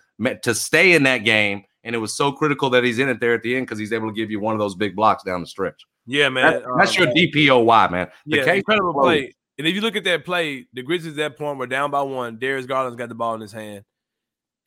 to 0.43 0.55
stay 0.55 0.93
in 0.93 1.03
that 1.03 1.25
game. 1.25 1.65
And 1.83 1.97
it 1.97 1.99
was 1.99 2.17
so 2.17 2.31
critical 2.31 2.71
that 2.71 2.85
he's 2.85 3.01
in 3.01 3.09
it 3.09 3.19
there 3.19 3.35
at 3.35 3.43
the 3.43 3.57
end 3.57 3.67
because 3.67 3.81
he's 3.81 3.93
able 3.93 4.09
to 4.09 4.15
give 4.15 4.31
you 4.31 4.39
one 4.39 4.55
of 4.55 4.61
those 4.61 4.77
big 4.77 4.95
blocks 4.95 5.25
down 5.25 5.41
the 5.41 5.49
stretch. 5.49 5.85
Yeah, 6.07 6.29
man. 6.29 6.53
That, 6.53 6.63
that's 6.79 6.97
um, 6.97 7.07
your 7.07 7.15
DPOY, 7.15 7.91
man. 7.91 8.09
The 8.27 8.37
yeah, 8.37 8.53
incredible 8.53 8.95
play. 8.95 9.35
And 9.59 9.67
if 9.67 9.75
you 9.75 9.81
look 9.81 9.97
at 9.97 10.05
that 10.05 10.25
play, 10.25 10.67
the 10.73 10.83
Grizzlies 10.83 11.15
at 11.15 11.17
that 11.17 11.39
point 11.39 11.59
were 11.59 11.67
down 11.67 11.91
by 11.91 12.03
one. 12.03 12.39
Darius 12.39 12.67
Garland's 12.67 12.97
got 12.97 13.09
the 13.09 13.15
ball 13.15 13.35
in 13.35 13.41
his 13.41 13.53
hand. 13.53 13.85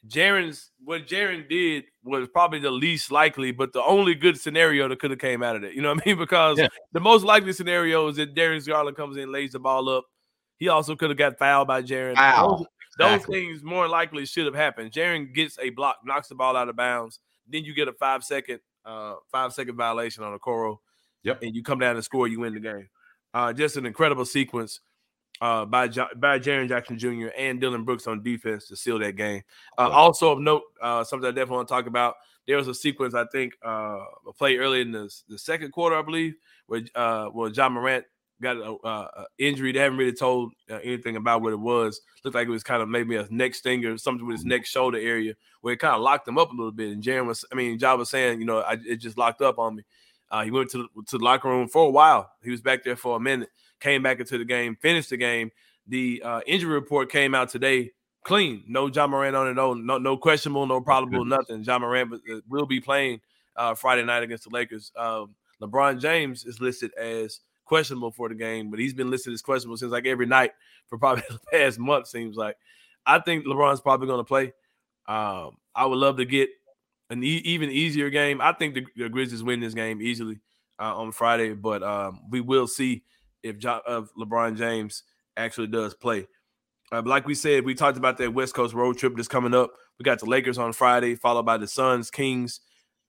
Jaren's 0.08 0.72
what 0.84 1.08
Jaren 1.08 1.48
did 1.50 1.84
was 2.04 2.28
probably 2.30 2.60
the 2.60 2.72
least 2.72 3.12
likely, 3.12 3.52
but 3.52 3.74
the 3.74 3.84
only 3.84 4.16
good 4.16 4.40
scenario 4.40 4.88
that 4.88 5.00
could 5.00 5.12
have 5.12 5.20
came 5.20 5.44
out 5.44 5.58
of 5.58 5.64
it. 5.64 5.74
You 5.74 5.82
know 5.82 5.94
what 5.94 6.02
I 6.06 6.10
mean? 6.10 6.18
Because 6.30 6.58
yeah. 6.58 6.70
the 6.94 7.02
most 7.02 7.24
likely 7.24 7.52
scenario 7.54 8.08
is 8.08 8.16
that 8.16 8.34
Darius 8.34 8.66
Garland 8.66 8.96
comes 8.96 9.18
in, 9.18 9.32
lays 9.32 9.52
the 9.52 9.60
ball 9.60 9.90
up. 9.90 10.06
He 10.58 10.70
also 10.70 10.96
could 10.96 11.10
have 11.10 11.18
got 11.18 11.38
fouled 11.38 11.68
by 11.68 11.82
Jaren. 11.82 12.16
Those, 12.98 13.14
exactly. 13.16 13.46
things 13.46 13.64
more 13.64 13.88
likely 13.88 14.26
should 14.26 14.46
have 14.46 14.56
happened. 14.56 14.92
Jaren 14.92 15.34
gets 15.34 15.58
a 15.60 15.70
block, 15.70 15.98
knocks 16.04 16.28
the 16.28 16.36
ball 16.36 16.58
out 16.58 16.68
of 16.68 16.76
bounds. 16.76 17.20
Then 17.48 17.64
you 17.64 17.74
get 17.74 17.88
a 17.88 17.94
five 17.94 18.24
second, 18.24 18.60
uh, 18.86 19.16
five 19.32 19.54
second 19.54 19.78
violation 19.78 20.24
on 20.24 20.38
Okoro. 20.38 20.78
Yep. 21.24 21.44
And 21.44 21.56
you 21.56 21.64
come 21.64 21.80
down 21.80 21.96
and 21.96 22.04
score, 22.04 22.28
you 22.28 22.40
win 22.40 22.54
the 22.54 22.60
game. 22.60 22.90
Uh, 23.34 23.54
just 23.54 23.78
an 23.78 23.86
incredible 23.86 24.26
sequence 24.26 24.80
uh, 25.42 25.66
by 25.66 25.88
jo- 25.88 26.08
by 26.18 26.40
Jaren 26.40 26.68
Jackson 26.68 26.98
Jr. 26.98 27.28
and 27.38 27.62
Dillon 27.62 27.84
Brooks 27.84 28.08
on 28.08 28.24
defense 28.24 28.68
to 28.68 28.76
seal 28.76 29.00
that 29.00 29.16
game. 29.16 29.42
Uh, 29.78 29.90
also 29.90 30.32
of 30.32 30.40
note, 30.40 30.64
uh, 30.82 31.04
something 31.04 31.28
I 31.28 31.32
definitely 31.32 31.58
want 31.58 31.68
to 31.68 31.74
talk 31.74 31.88
about. 31.88 32.16
There 32.48 32.58
was 32.58 32.68
a 32.68 32.74
sequence 32.74 33.14
I 33.14 33.26
think 33.32 33.54
uh, 33.66 34.00
a 34.28 34.34
play 34.38 34.58
early 34.58 34.82
in 34.82 34.92
the, 34.92 35.14
the 35.28 35.38
second 35.38 35.72
quarter, 35.72 35.96
I 35.96 36.02
believe, 36.02 36.34
where 36.66 36.82
uh, 36.96 37.26
where 37.28 37.50
Ja 37.50 37.70
Morant 37.70 38.06
got 38.42 38.58
an 38.58 39.26
injury. 39.38 39.72
They 39.72 39.80
haven't 39.80 39.98
really 39.98 40.14
told 40.14 40.54
uh, 40.70 40.80
anything 40.84 41.16
about 41.16 41.42
what 41.42 41.54
it 41.54 41.60
was. 41.60 42.02
Looked 42.24 42.36
like 42.36 42.48
it 42.48 42.52
was 42.52 42.64
kind 42.64 42.82
of 42.82 42.90
maybe 42.90 43.16
a 43.18 43.28
neck 43.30 43.54
stinger, 43.54 43.98
something 43.98 44.26
with 44.26 44.38
his 44.38 44.46
neck 44.46 44.66
shoulder 44.66 44.98
area, 44.98 45.34
where 45.62 45.74
it 45.74 45.80
kind 45.80 45.96
of 45.96 46.02
locked 46.02 46.28
him 46.28 46.38
up 46.38 46.52
a 46.52 46.56
little 46.56 46.72
bit. 46.72 46.92
And 46.92 47.04
Jaren 47.04 47.28
was, 47.28 47.46
I 47.52 47.56
mean, 47.56 47.78
Ja 47.78 47.96
was 47.96 48.10
saying, 48.10 48.40
you 48.40 48.46
know, 48.46 48.60
I, 48.60 48.78
it 48.86 48.98
just 48.98 49.18
locked 49.18 49.42
up 49.42 49.60
on 49.60 49.78
me. 49.78 49.84
Uh, 50.32 50.44
he 50.44 50.52
went 50.52 50.70
to 50.72 50.78
the, 50.78 51.04
to 51.08 51.18
the 51.18 51.24
locker 51.24 51.50
room 51.50 51.68
for 51.68 51.88
a 51.88 51.90
while. 51.90 52.32
He 52.44 52.52
was 52.52 52.62
back 52.62 52.84
there 52.84 52.96
for 52.96 53.18
a 53.18 53.20
minute, 53.20 53.50
came 53.80 54.04
back 54.04 54.20
into 54.20 54.38
the 54.38 54.46
game, 54.46 54.76
finished 54.82 55.10
the 55.10 55.18
game. 55.18 55.52
The 55.88 56.22
uh, 56.24 56.42
injury 56.46 56.74
report 56.74 57.12
came 57.12 57.34
out 57.34 57.50
today 57.50 57.92
clean. 58.24 58.64
No 58.68 58.88
Ja 58.88 59.08
Morant 59.08 59.36
on 59.36 59.48
it. 59.48 59.54
No, 59.54 59.74
no, 59.74 59.98
no 59.98 60.18
questionable, 60.18 60.66
no 60.68 60.82
probable, 60.82 61.26
nothing. 61.26 61.64
Ja 61.64 61.80
Morant 61.80 62.14
uh, 62.14 62.40
will 62.48 62.66
be 62.66 62.80
playing 62.80 63.22
uh, 63.56 63.76
Friday 63.76 64.04
night 64.04 64.24
against 64.24 64.44
the 64.44 64.50
Lakers. 64.52 64.92
Um, 64.96 65.36
LeBron 65.62 66.00
James 66.00 66.46
is 66.46 66.62
listed 66.62 66.94
as 66.96 67.40
questionable 67.66 68.12
for 68.12 68.30
the 68.30 68.36
game, 68.36 68.70
but 68.70 68.80
he's 68.80 68.94
been 68.94 69.10
listed 69.10 69.34
as 69.34 69.42
questionable 69.42 69.78
since 69.78 69.92
like 69.92 70.06
every 70.06 70.26
night 70.26 70.52
for 70.88 70.98
probably 70.98 71.24
the 71.30 71.40
past 71.52 71.80
month. 71.80 72.08
Seems 72.08 72.36
like. 72.36 72.56
I 73.06 73.20
think 73.20 73.46
LeBron's 73.46 73.82
probably 73.82 74.08
going 74.08 74.20
to 74.20 74.24
play. 74.24 74.54
Um, 75.08 75.58
I 75.74 75.86
would 75.86 75.98
love 75.98 76.18
to 76.18 76.26
get 76.26 76.50
an 77.10 77.24
e- 77.24 77.42
even 77.46 77.70
easier 77.70 78.10
game. 78.10 78.42
I 78.42 78.54
think 78.54 78.76
the, 78.76 78.86
the, 78.96 79.10
Grizzlies 79.10 79.44
win 79.44 79.60
this 79.60 79.74
game 79.74 80.02
easily 80.02 80.40
uh, 80.80 80.96
on 80.96 81.12
Friday, 81.12 81.54
but 81.54 81.84
um, 81.84 82.22
we 82.30 82.42
will 82.42 82.68
see 82.68 83.04
if, 83.44 83.58
jo- 83.58 84.08
LeBron 84.18 84.58
James 84.58 85.04
actually 85.38 85.68
does 85.68 85.94
play. 85.94 86.28
Uh, 86.92 87.02
like 87.06 87.28
we 87.28 87.36
said, 87.36 87.66
we 87.66 87.76
talked 87.76 87.98
about 87.98 88.18
that 88.18 88.34
West 88.34 88.54
Coast 88.56 88.74
road 88.74 88.98
trip 88.98 89.16
that's 89.16 89.28
coming 89.28 89.54
up. 89.54 89.72
We 90.00 90.04
got 90.04 90.20
the 90.20 90.26
Lakers 90.26 90.58
on 90.58 90.74
Friday, 90.74 91.16
followed 91.16 91.46
by 91.46 91.58
the 91.58 91.68
Suns, 91.68 92.10
Kings, 92.10 92.62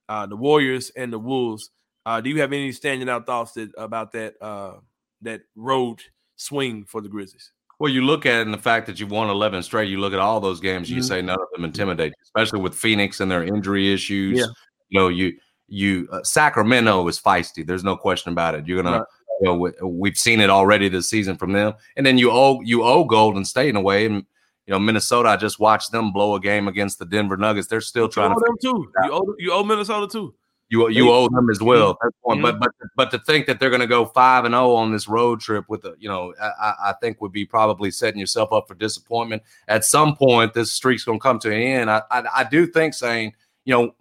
uh, 0.08 0.26
the 0.26 0.36
Warriors, 0.36 0.90
and 0.96 1.12
the 1.12 1.18
Wolves. 1.18 1.70
Uh, 2.04 2.20
do 2.20 2.30
you 2.30 2.40
have 2.40 2.52
any 2.52 2.72
standing 2.72 3.08
out 3.08 3.26
thoughts 3.26 3.52
that, 3.52 3.70
about 3.78 4.12
that 4.12 4.34
uh, 4.42 4.74
that 5.22 5.42
road 5.54 6.00
swing 6.36 6.84
for 6.84 7.00
the 7.00 7.08
Grizzlies? 7.08 7.52
Well, 7.80 7.90
you 7.90 8.02
look 8.02 8.26
at 8.26 8.40
it 8.40 8.42
in 8.42 8.52
the 8.52 8.58
fact 8.58 8.86
that 8.86 9.00
you've 9.00 9.10
won 9.10 9.30
11 9.30 9.62
straight. 9.62 9.88
You 9.88 10.00
look 10.00 10.12
at 10.12 10.18
all 10.18 10.38
those 10.38 10.60
games, 10.60 10.88
mm-hmm. 10.88 10.98
you 10.98 11.02
say 11.02 11.22
none 11.22 11.40
of 11.40 11.48
them 11.54 11.64
intimidate, 11.64 12.12
especially 12.22 12.60
with 12.60 12.74
Phoenix 12.74 13.20
and 13.20 13.30
their 13.30 13.42
injury 13.42 13.92
issues. 13.92 14.38
Yeah. 14.38 14.46
You 14.90 15.00
know, 15.00 15.08
you 15.08 15.32
you 15.66 16.06
uh, 16.12 16.22
Sacramento 16.22 17.08
is 17.08 17.18
feisty. 17.18 17.66
There's 17.66 17.82
no 17.82 17.96
question 17.96 18.32
about 18.32 18.54
it. 18.54 18.66
You're 18.66 18.82
gonna, 18.82 19.02
you 19.40 19.46
know, 19.46 19.72
we, 19.86 20.10
have 20.10 20.18
seen 20.18 20.40
it 20.40 20.50
already 20.50 20.90
this 20.90 21.08
season 21.08 21.38
from 21.38 21.52
them. 21.52 21.72
And 21.96 22.04
then 22.04 22.18
you 22.18 22.30
owe 22.30 22.60
you 22.60 22.84
owe 22.84 23.04
Golden 23.04 23.46
State 23.46 23.70
in 23.70 23.76
a 23.76 23.80
way. 23.80 24.04
And 24.04 24.26
you 24.66 24.72
know, 24.72 24.78
Minnesota. 24.78 25.30
I 25.30 25.36
just 25.36 25.58
watched 25.58 25.90
them 25.90 26.12
blow 26.12 26.34
a 26.34 26.40
game 26.40 26.68
against 26.68 26.98
the 26.98 27.06
Denver 27.06 27.38
Nuggets. 27.38 27.66
They're 27.66 27.80
still 27.80 28.08
trying 28.08 28.34
to. 28.34 28.40
Them 28.44 28.56
too. 28.60 28.92
You 29.04 29.12
owe 29.12 29.34
you 29.38 29.52
owe 29.54 29.64
Minnesota 29.64 30.06
too. 30.06 30.34
You 30.70 30.88
you 30.88 31.10
owe 31.10 31.28
them 31.28 31.50
as 31.50 31.60
well. 31.60 31.98
Mm-hmm. 32.26 32.42
But 32.42 32.60
but 32.60 32.70
but 32.96 33.10
to 33.10 33.18
think 33.18 33.46
that 33.46 33.58
they're 33.58 33.70
going 33.70 33.80
to 33.80 33.88
go 33.88 34.06
five 34.06 34.44
and 34.44 34.52
zero 34.52 34.66
oh 34.66 34.76
on 34.76 34.92
this 34.92 35.08
road 35.08 35.40
trip 35.40 35.64
with 35.68 35.84
a 35.84 35.96
you 35.98 36.08
know 36.08 36.32
I, 36.40 36.74
I 36.84 36.94
think 37.00 37.20
would 37.20 37.32
be 37.32 37.44
probably 37.44 37.90
setting 37.90 38.20
yourself 38.20 38.52
up 38.52 38.68
for 38.68 38.74
disappointment. 38.74 39.42
At 39.66 39.84
some 39.84 40.14
point, 40.14 40.54
this 40.54 40.70
streak's 40.70 41.04
going 41.04 41.18
to 41.18 41.22
come 41.22 41.40
to 41.40 41.52
an 41.52 41.60
end. 41.60 41.90
I, 41.90 42.02
I 42.10 42.22
I 42.36 42.44
do 42.44 42.68
think 42.68 42.94
Sain 42.94 43.32
you 43.64 43.74
know 43.74 43.94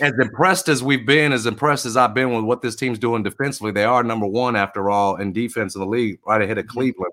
as 0.00 0.14
impressed 0.18 0.68
as 0.68 0.82
we've 0.82 1.06
been, 1.06 1.32
as 1.32 1.46
impressed 1.46 1.86
as 1.86 1.96
I've 1.96 2.14
been 2.14 2.34
with 2.34 2.44
what 2.44 2.62
this 2.62 2.74
team's 2.74 2.98
doing 2.98 3.22
defensively, 3.22 3.70
they 3.70 3.84
are 3.84 4.02
number 4.02 4.26
one 4.26 4.56
after 4.56 4.90
all 4.90 5.16
in 5.16 5.32
defense 5.32 5.74
in 5.74 5.80
the 5.80 5.86
league, 5.86 6.18
right 6.26 6.40
ahead 6.40 6.58
of 6.58 6.64
mm-hmm. 6.64 6.78
Cleveland. 6.78 7.12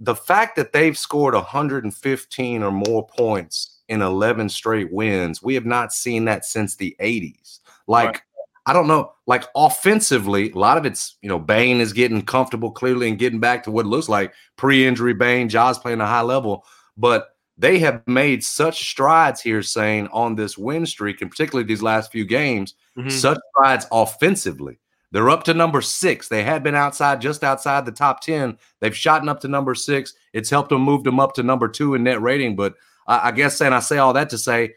The 0.00 0.16
fact 0.16 0.56
that 0.56 0.72
they've 0.72 0.96
scored 0.96 1.34
115 1.34 2.62
or 2.62 2.70
more 2.70 3.06
points 3.06 3.77
in 3.88 4.02
11 4.02 4.48
straight 4.48 4.92
wins. 4.92 5.42
We 5.42 5.54
have 5.54 5.66
not 5.66 5.92
seen 5.92 6.24
that 6.26 6.44
since 6.44 6.76
the 6.76 6.96
80s. 7.00 7.60
Like, 7.86 8.06
right. 8.06 8.20
I 8.66 8.72
don't 8.74 8.86
know, 8.86 9.12
like 9.26 9.44
offensively, 9.56 10.50
a 10.50 10.58
lot 10.58 10.76
of 10.76 10.84
it's, 10.84 11.16
you 11.22 11.28
know, 11.28 11.38
Bane 11.38 11.80
is 11.80 11.94
getting 11.94 12.22
comfortable 12.22 12.70
clearly 12.70 13.08
and 13.08 13.18
getting 13.18 13.40
back 13.40 13.62
to 13.64 13.70
what 13.70 13.86
it 13.86 13.88
looks 13.88 14.10
like 14.10 14.34
pre 14.56 14.86
injury 14.86 15.14
Bane, 15.14 15.48
Ja's 15.48 15.78
playing 15.78 16.02
a 16.02 16.06
high 16.06 16.20
level. 16.20 16.64
But 16.96 17.30
they 17.56 17.78
have 17.80 18.06
made 18.06 18.44
such 18.44 18.90
strides 18.90 19.40
here, 19.40 19.62
Sain 19.62 20.06
on 20.12 20.34
this 20.34 20.58
win 20.58 20.86
streak, 20.86 21.22
and 21.22 21.30
particularly 21.30 21.66
these 21.66 21.82
last 21.82 22.12
few 22.12 22.26
games, 22.26 22.74
mm-hmm. 22.96 23.08
such 23.08 23.38
strides 23.54 23.86
offensively. 23.90 24.78
They're 25.10 25.30
up 25.30 25.44
to 25.44 25.54
number 25.54 25.80
six. 25.80 26.28
They 26.28 26.42
had 26.42 26.62
been 26.62 26.74
outside, 26.74 27.20
just 27.20 27.42
outside 27.42 27.86
the 27.86 27.92
top 27.92 28.20
10. 28.20 28.58
They've 28.80 28.94
shot 28.94 29.26
up 29.26 29.40
to 29.40 29.48
number 29.48 29.74
six. 29.74 30.12
It's 30.34 30.50
helped 30.50 30.68
them 30.68 30.82
move 30.82 31.04
them 31.04 31.18
up 31.18 31.34
to 31.34 31.42
number 31.42 31.68
two 31.68 31.94
in 31.94 32.04
net 32.04 32.20
rating. 32.20 32.56
But 32.56 32.74
I, 33.08 33.28
I 33.28 33.32
guess, 33.32 33.60
and 33.60 33.74
I 33.74 33.80
say 33.80 33.98
all 33.98 34.12
that 34.12 34.30
to 34.30 34.38
say, 34.38 34.74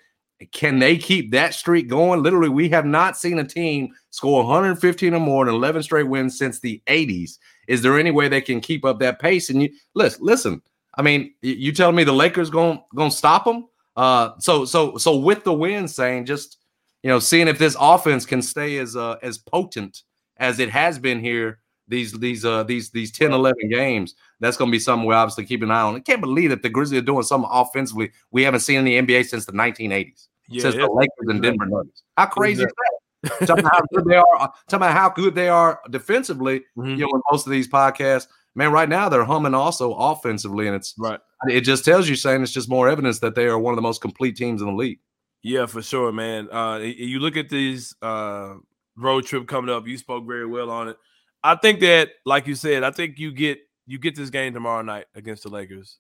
can 0.52 0.80
they 0.80 0.98
keep 0.98 1.32
that 1.32 1.54
streak 1.54 1.88
going? 1.88 2.24
Literally, 2.24 2.50
we 2.50 2.68
have 2.70 2.86
not 2.86 3.16
seen 3.16 3.38
a 3.38 3.44
team 3.44 3.94
score 4.10 4.44
115 4.44 5.14
or 5.14 5.20
more 5.20 5.48
in 5.48 5.54
11 5.54 5.84
straight 5.84 6.08
wins 6.08 6.38
since 6.40 6.60
the 6.60 6.82
80s. 6.88 7.38
Is 7.68 7.84
there 7.84 8.00
any 8.00 8.10
way 8.10 8.28
they 8.28 8.42
can 8.42 8.60
keep 8.60 8.84
up 8.84 8.98
that 9.00 9.20
pace? 9.20 9.52
And 9.52 9.62
you 9.62 9.70
listen, 9.94 10.26
listen. 10.26 10.62
I 10.96 11.04
mean, 11.04 11.36
you 11.42 11.72
telling 11.72 11.96
me 11.96 12.04
the 12.04 12.12
Lakers 12.12 12.50
going 12.50 12.82
going 12.96 13.12
to 13.12 13.16
stop 13.16 13.46
them? 13.46 13.68
Uh, 13.96 14.32
so 14.40 14.66
so 14.66 14.98
so 14.98 15.16
with 15.16 15.44
the 15.44 15.54
win, 15.54 15.88
Sain 15.88 16.26
just 16.26 16.58
you 17.04 17.10
know, 17.10 17.20
seeing 17.20 17.48
if 17.48 17.58
this 17.58 17.76
offense 17.80 18.26
can 18.26 18.42
stay 18.42 18.78
as 18.78 18.96
uh, 18.96 19.18
as 19.22 19.38
potent 19.38 20.04
as 20.38 20.60
it 20.60 20.70
has 20.70 21.00
been 21.00 21.20
here 21.20 21.60
these 21.91 22.13
these 22.13 22.43
uh 22.43 22.63
these 22.63 22.89
these 22.89 23.12
10 23.12 23.33
11 23.33 23.69
games 23.69 24.15
that's 24.39 24.57
going 24.57 24.71
to 24.71 24.75
be 24.75 24.79
something 24.79 25.05
we 25.05 25.13
obviously 25.13 25.45
keep 25.45 25.62
an 25.62 25.69
eye 25.69 25.81
on. 25.81 25.95
I 25.95 26.00
can't 26.00 26.21
believe 26.21 26.50
that 26.50 26.63
the 26.63 26.69
grizzlies 26.69 27.01
are 27.01 27.05
doing 27.05 27.24
something 27.24 27.50
offensively 27.51 28.12
we 28.31 28.43
haven't 28.43 28.62
seen 28.62 28.79
in 28.79 28.86
the 28.86 29.13
nba 29.13 29.25
since 29.25 29.45
the 29.45 29.51
1980s 29.51 30.27
yeah, 30.48 30.62
since 30.63 30.75
the 30.75 30.89
lakers 30.89 31.27
and 31.27 31.43
denver 31.43 31.65
nuggets. 31.65 32.03
How 32.17 32.25
crazy 32.25 32.63
exactly. 32.63 33.41
is 33.41 33.48
that? 33.48 33.57
Me 33.57 33.69
how 33.71 33.81
good 33.93 34.05
they 34.05 34.15
are 34.15 34.36
uh, 34.39 34.48
tell 34.67 34.79
me 34.79 34.88
how 34.88 35.10
good 35.10 35.36
they 35.36 35.50
are 35.50 35.79
defensively 35.89 36.62
mm-hmm. 36.77 36.91
you 36.91 36.98
know 36.98 37.10
in 37.13 37.21
most 37.29 37.45
of 37.45 37.51
these 37.51 37.67
podcasts 37.67 38.27
man 38.55 38.71
right 38.71 38.89
now 38.89 39.10
they're 39.10 39.25
humming 39.25 39.53
also 39.53 39.93
offensively 39.93 40.67
and 40.67 40.75
it's 40.75 40.95
right. 40.98 41.19
it 41.50 41.62
just 41.62 41.86
tells 41.86 42.10
you 42.10 42.15
saying 42.15 42.41
it's 42.41 42.53
just 42.53 42.69
more 42.69 42.89
evidence 42.89 43.19
that 43.19 43.36
they 43.36 43.45
are 43.45 43.60
one 43.60 43.74
of 43.74 43.75
the 43.75 43.81
most 43.81 44.01
complete 44.01 44.36
teams 44.36 44.62
in 44.62 44.67
the 44.67 44.74
league. 44.74 45.00
Yeah 45.43 45.65
for 45.65 45.81
sure 45.81 46.12
man. 46.13 46.50
Uh 46.51 46.77
you 46.77 47.19
look 47.19 47.36
at 47.36 47.50
these 47.50 47.95
uh 48.01 48.53
road 48.95 49.25
trip 49.25 49.48
coming 49.48 49.74
up 49.74 49.88
you 49.88 49.98
spoke 49.98 50.25
very 50.25 50.45
well 50.45 50.69
on 50.69 50.88
it 50.88 50.98
I 51.43 51.55
think 51.55 51.79
that, 51.81 52.10
like 52.25 52.48
you 52.48 52.55
said, 52.55 52.83
I 52.83 52.91
think 52.91 53.17
you 53.17 53.31
get 53.31 53.60
you 53.88 53.98
get 53.98 54.15
this 54.15 54.29
game 54.29 54.53
tomorrow 54.53 54.81
night 54.81 55.05
against 55.15 55.43
the 55.43 55.50
Lakers, 55.50 55.98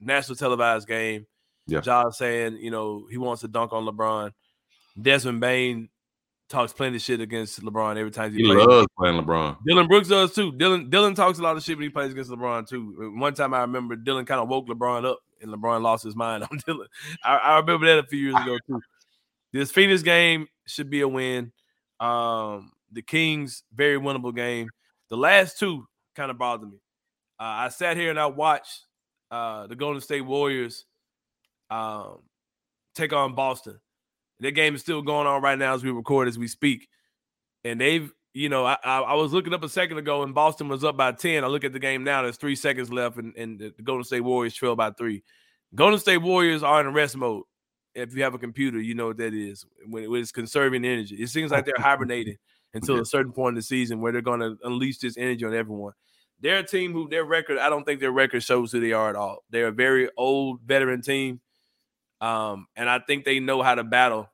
national 0.00 0.36
televised 0.36 0.88
game. 0.88 1.26
Yeah. 1.66 1.80
Josh 1.80 2.16
saying, 2.16 2.56
you 2.56 2.70
know, 2.70 3.06
he 3.10 3.18
wants 3.18 3.42
to 3.42 3.48
dunk 3.48 3.72
on 3.72 3.84
LeBron. 3.84 4.32
Desmond 5.00 5.40
Bane 5.40 5.88
talks 6.48 6.72
plenty 6.72 6.96
of 6.96 7.02
shit 7.02 7.20
against 7.20 7.60
LeBron 7.62 7.96
every 7.98 8.10
time 8.10 8.32
he, 8.32 8.38
he 8.38 8.44
plays. 8.44 8.66
loves 8.66 8.88
playing 8.98 9.20
LeBron. 9.22 9.58
Dillon 9.66 9.86
Brooks 9.86 10.08
does 10.08 10.34
too. 10.34 10.52
Dillon 10.52 10.88
Dillon 10.88 11.14
talks 11.14 11.38
a 11.38 11.42
lot 11.42 11.56
of 11.56 11.62
shit 11.62 11.76
when 11.76 11.84
he 11.84 11.90
plays 11.90 12.10
against 12.10 12.30
LeBron 12.30 12.66
too. 12.66 13.12
One 13.16 13.34
time 13.34 13.52
I 13.54 13.60
remember 13.60 13.96
Dillon 13.96 14.24
kind 14.24 14.40
of 14.40 14.48
woke 14.48 14.66
LeBron 14.66 15.04
up 15.04 15.20
and 15.40 15.52
LeBron 15.52 15.82
lost 15.82 16.04
his 16.04 16.16
mind 16.16 16.42
on 16.50 16.58
Dillon. 16.66 16.88
I, 17.22 17.36
I 17.36 17.58
remember 17.58 17.86
that 17.86 17.98
a 17.98 18.06
few 18.06 18.18
years 18.18 18.36
ago 18.36 18.58
too. 18.66 18.80
This 19.52 19.70
Phoenix 19.70 20.02
game 20.02 20.46
should 20.66 20.90
be 20.90 21.02
a 21.02 21.08
win. 21.08 21.52
Um, 22.00 22.72
the 22.92 23.02
Kings 23.02 23.64
very 23.74 23.98
winnable 23.98 24.34
game. 24.34 24.68
The 25.10 25.16
last 25.16 25.58
two 25.58 25.86
kind 26.14 26.30
of 26.30 26.38
bothered 26.38 26.70
me. 26.70 26.78
Uh, 27.40 27.44
I 27.44 27.68
sat 27.68 27.96
here 27.96 28.10
and 28.10 28.18
I 28.18 28.26
watched 28.26 28.84
uh, 29.30 29.66
the 29.66 29.76
Golden 29.76 30.00
State 30.00 30.22
Warriors 30.22 30.84
um, 31.70 32.18
take 32.94 33.12
on 33.12 33.34
Boston. 33.34 33.78
That 34.40 34.52
game 34.52 34.74
is 34.74 34.80
still 34.80 35.02
going 35.02 35.26
on 35.26 35.42
right 35.42 35.58
now 35.58 35.74
as 35.74 35.82
we 35.82 35.90
record, 35.90 36.28
as 36.28 36.38
we 36.38 36.48
speak. 36.48 36.88
And 37.64 37.80
they've, 37.80 38.12
you 38.34 38.48
know, 38.48 38.64
I, 38.64 38.76
I, 38.84 39.00
I 39.00 39.14
was 39.14 39.32
looking 39.32 39.54
up 39.54 39.64
a 39.64 39.68
second 39.68 39.98
ago 39.98 40.22
and 40.22 40.34
Boston 40.34 40.68
was 40.68 40.84
up 40.84 40.96
by 40.96 41.12
10. 41.12 41.44
I 41.44 41.46
look 41.48 41.64
at 41.64 41.72
the 41.72 41.78
game 41.78 42.04
now, 42.04 42.22
there's 42.22 42.36
three 42.36 42.56
seconds 42.56 42.92
left, 42.92 43.16
and, 43.16 43.34
and 43.36 43.58
the 43.58 43.82
Golden 43.82 44.04
State 44.04 44.20
Warriors 44.20 44.54
trail 44.54 44.76
by 44.76 44.90
three. 44.90 45.22
Golden 45.74 45.98
State 45.98 46.18
Warriors 46.18 46.62
are 46.62 46.80
in 46.80 46.92
rest 46.92 47.16
mode. 47.16 47.44
If 47.94 48.14
you 48.14 48.22
have 48.22 48.34
a 48.34 48.38
computer, 48.38 48.80
you 48.80 48.94
know 48.94 49.08
what 49.08 49.16
that 49.16 49.34
is. 49.34 49.64
When, 49.86 50.08
when 50.10 50.20
it's 50.20 50.30
conserving 50.30 50.84
energy, 50.84 51.16
it 51.16 51.28
seems 51.28 51.50
like 51.50 51.64
they're 51.64 51.74
hibernating 51.78 52.36
until 52.74 53.00
a 53.00 53.06
certain 53.06 53.32
point 53.32 53.52
in 53.52 53.56
the 53.56 53.62
season 53.62 54.00
where 54.00 54.12
they're 54.12 54.20
going 54.20 54.40
to 54.40 54.56
unleash 54.64 54.98
this 54.98 55.16
energy 55.16 55.44
on 55.44 55.54
everyone. 55.54 55.92
They're 56.40 56.58
a 56.58 56.66
team 56.66 56.92
who 56.92 57.08
their 57.08 57.24
record, 57.24 57.58
I 57.58 57.68
don't 57.68 57.84
think 57.84 58.00
their 58.00 58.12
record 58.12 58.42
shows 58.42 58.70
who 58.70 58.80
they 58.80 58.92
are 58.92 59.10
at 59.10 59.16
all. 59.16 59.44
They're 59.50 59.68
a 59.68 59.72
very 59.72 60.08
old 60.16 60.60
veteran 60.62 61.02
team. 61.02 61.40
Um, 62.20 62.66
and 62.76 62.88
I 62.88 63.00
think 63.00 63.24
they 63.24 63.40
know 63.40 63.62
how 63.62 63.74
to 63.74 63.84
battle 63.84 64.30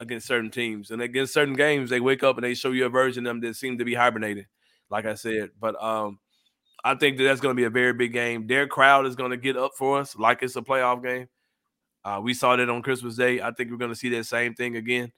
against 0.00 0.26
certain 0.26 0.50
teams. 0.50 0.90
And 0.90 1.00
against 1.02 1.32
certain 1.32 1.54
games, 1.54 1.90
they 1.90 2.00
wake 2.00 2.22
up 2.22 2.36
and 2.36 2.44
they 2.44 2.54
show 2.54 2.72
you 2.72 2.86
a 2.86 2.88
version 2.90 3.26
of 3.26 3.30
them 3.30 3.40
that 3.40 3.56
seem 3.56 3.78
to 3.78 3.84
be 3.84 3.94
hibernating, 3.94 4.46
like 4.90 5.06
I 5.06 5.14
said. 5.14 5.50
But 5.60 5.80
um, 5.82 6.18
I 6.82 6.94
think 6.94 7.18
that 7.18 7.24
that's 7.24 7.40
going 7.40 7.54
to 7.54 7.60
be 7.60 7.64
a 7.64 7.70
very 7.70 7.92
big 7.92 8.12
game. 8.12 8.46
Their 8.46 8.66
crowd 8.66 9.06
is 9.06 9.16
going 9.16 9.30
to 9.30 9.36
get 9.36 9.56
up 9.56 9.72
for 9.76 10.00
us 10.00 10.16
like 10.16 10.42
it's 10.42 10.56
a 10.56 10.62
playoff 10.62 11.02
game. 11.02 11.28
Uh, 12.04 12.20
we 12.22 12.34
saw 12.34 12.54
that 12.54 12.68
on 12.68 12.82
Christmas 12.82 13.16
Day. 13.16 13.40
I 13.40 13.50
think 13.52 13.70
we're 13.70 13.78
going 13.78 13.92
to 13.92 13.96
see 13.96 14.10
that 14.10 14.26
same 14.26 14.54
thing 14.54 14.76
again. 14.76 15.10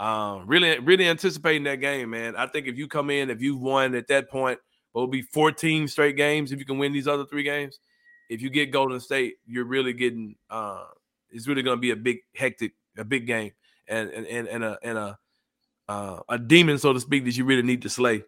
Um, 0.00 0.46
really, 0.46 0.78
really 0.80 1.06
anticipating 1.06 1.64
that 1.64 1.80
game, 1.80 2.10
man. 2.10 2.34
I 2.36 2.46
think 2.46 2.66
if 2.66 2.76
you 2.76 2.88
come 2.88 3.10
in, 3.10 3.30
if 3.30 3.40
you've 3.40 3.60
won 3.60 3.94
at 3.94 4.08
that 4.08 4.28
point, 4.28 4.58
what 4.92 5.02
will 5.02 5.08
be 5.08 5.22
14 5.22 5.88
straight 5.88 6.16
games 6.16 6.52
if 6.52 6.58
you 6.58 6.64
can 6.64 6.78
win 6.78 6.92
these 6.92 7.08
other 7.08 7.24
three 7.24 7.42
games. 7.42 7.78
If 8.28 8.40
you 8.40 8.50
get 8.50 8.70
Golden 8.70 9.00
State, 9.00 9.34
you're 9.46 9.64
really 9.64 9.92
getting 9.92 10.36
uh 10.50 10.84
it's 11.30 11.46
really 11.48 11.62
gonna 11.62 11.80
be 11.80 11.90
a 11.90 11.96
big 11.96 12.18
hectic, 12.34 12.72
a 12.96 13.04
big 13.04 13.26
game 13.26 13.52
and 13.88 14.10
and 14.10 14.26
and, 14.26 14.48
and 14.48 14.64
a 14.64 14.78
and 14.82 14.98
a 14.98 15.18
uh, 15.88 16.20
a 16.28 16.38
demon, 16.38 16.78
so 16.78 16.92
to 16.92 17.00
speak, 17.00 17.24
that 17.24 17.36
you 17.36 17.44
really 17.44 17.62
need 17.62 17.82
to 17.82 17.90
slay 17.90 18.22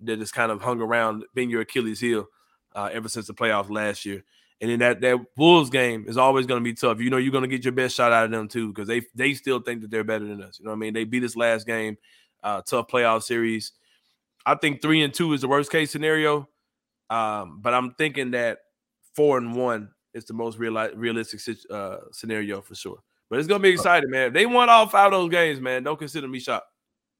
that 0.00 0.18
has 0.18 0.32
kind 0.32 0.50
of 0.50 0.62
hung 0.62 0.80
around 0.80 1.24
being 1.34 1.50
your 1.50 1.60
Achilles 1.60 2.00
heel 2.00 2.26
uh, 2.74 2.88
ever 2.92 3.08
since 3.08 3.26
the 3.26 3.34
playoffs 3.34 3.70
last 3.70 4.04
year. 4.04 4.24
And 4.62 4.70
then 4.70 4.78
that 4.78 5.00
that 5.00 5.18
Bulls 5.34 5.70
game 5.70 6.04
is 6.06 6.16
always 6.16 6.46
going 6.46 6.60
to 6.60 6.64
be 6.64 6.72
tough. 6.72 7.00
You 7.00 7.10
know, 7.10 7.16
you're 7.16 7.32
going 7.32 7.42
to 7.42 7.48
get 7.48 7.64
your 7.64 7.72
best 7.72 7.96
shot 7.96 8.12
out 8.12 8.26
of 8.26 8.30
them 8.30 8.46
too 8.46 8.68
because 8.68 8.86
they 8.86 9.02
they 9.12 9.34
still 9.34 9.58
think 9.58 9.82
that 9.82 9.90
they're 9.90 10.04
better 10.04 10.24
than 10.24 10.40
us. 10.40 10.60
You 10.60 10.64
know 10.64 10.70
what 10.70 10.76
I 10.76 10.78
mean? 10.78 10.94
They 10.94 11.02
beat 11.02 11.24
us 11.24 11.34
last 11.34 11.66
game, 11.66 11.98
uh, 12.44 12.62
tough 12.62 12.86
playoff 12.86 13.24
series. 13.24 13.72
I 14.46 14.54
think 14.54 14.80
three 14.80 15.02
and 15.02 15.12
two 15.12 15.32
is 15.32 15.40
the 15.40 15.48
worst 15.48 15.72
case 15.72 15.90
scenario, 15.90 16.48
um, 17.10 17.58
but 17.60 17.74
I'm 17.74 17.94
thinking 17.94 18.30
that 18.32 18.58
four 19.14 19.36
and 19.36 19.56
one 19.56 19.90
is 20.14 20.26
the 20.26 20.34
most 20.34 20.58
real, 20.58 20.74
realistic 20.94 21.40
uh, 21.68 21.96
scenario 22.12 22.60
for 22.60 22.76
sure. 22.76 22.98
But 23.28 23.40
it's 23.40 23.48
gonna 23.48 23.62
be 23.62 23.70
exciting, 23.70 24.10
man. 24.10 24.28
If 24.28 24.32
they 24.34 24.46
won 24.46 24.68
all 24.68 24.86
five 24.86 25.06
of 25.06 25.12
those 25.12 25.30
games, 25.30 25.60
man. 25.60 25.82
Don't 25.82 25.98
consider 25.98 26.28
me 26.28 26.38
shocked. 26.38 26.66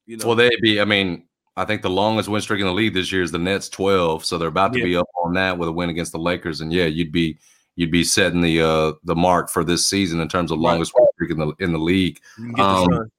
You 0.05 0.15
know, 0.15 0.27
well, 0.27 0.35
they'd 0.37 0.61
be. 0.61 0.79
I 0.79 0.85
mean, 0.85 1.27
I 1.55 1.65
think 1.65 1.81
the 1.83 1.89
longest 1.89 2.29
win 2.29 2.41
streak 2.41 2.61
in 2.61 2.65
the 2.65 2.73
league 2.73 2.93
this 2.93 3.11
year 3.11 3.21
is 3.21 3.31
the 3.31 3.37
Nets 3.37 3.69
12. 3.69 4.25
So 4.25 4.37
they're 4.37 4.47
about 4.47 4.73
to 4.73 4.79
Yeah. 4.79 4.85
be 4.85 4.95
up 4.97 5.07
on 5.23 5.33
that 5.33 5.57
with 5.57 5.69
a 5.69 5.71
win 5.71 5.89
against 5.89 6.11
the 6.11 6.17
Lakers. 6.19 6.61
And 6.61 6.73
yeah, 6.73 6.85
you'd 6.85 7.11
be 7.11 7.37
you'd 7.75 7.91
be 7.91 8.03
setting 8.03 8.41
the 8.41 8.61
uh 8.61 8.93
the 9.03 9.15
mark 9.15 9.49
for 9.49 9.63
this 9.63 9.87
season 9.87 10.19
in 10.19 10.27
terms 10.27 10.51
of 10.51 10.59
longest 10.59 10.93
win 10.95 11.07
streak 11.15 11.31
in 11.31 11.37
the 11.39 11.53
in 11.59 11.71
the 11.71 11.79
league. 11.79 12.19
You 12.37 12.45
can 12.45 12.53
get 12.55 12.65
Um, 12.65 13.11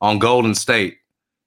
On 0.00 0.18
Golden 0.18 0.54
State, 0.54 0.98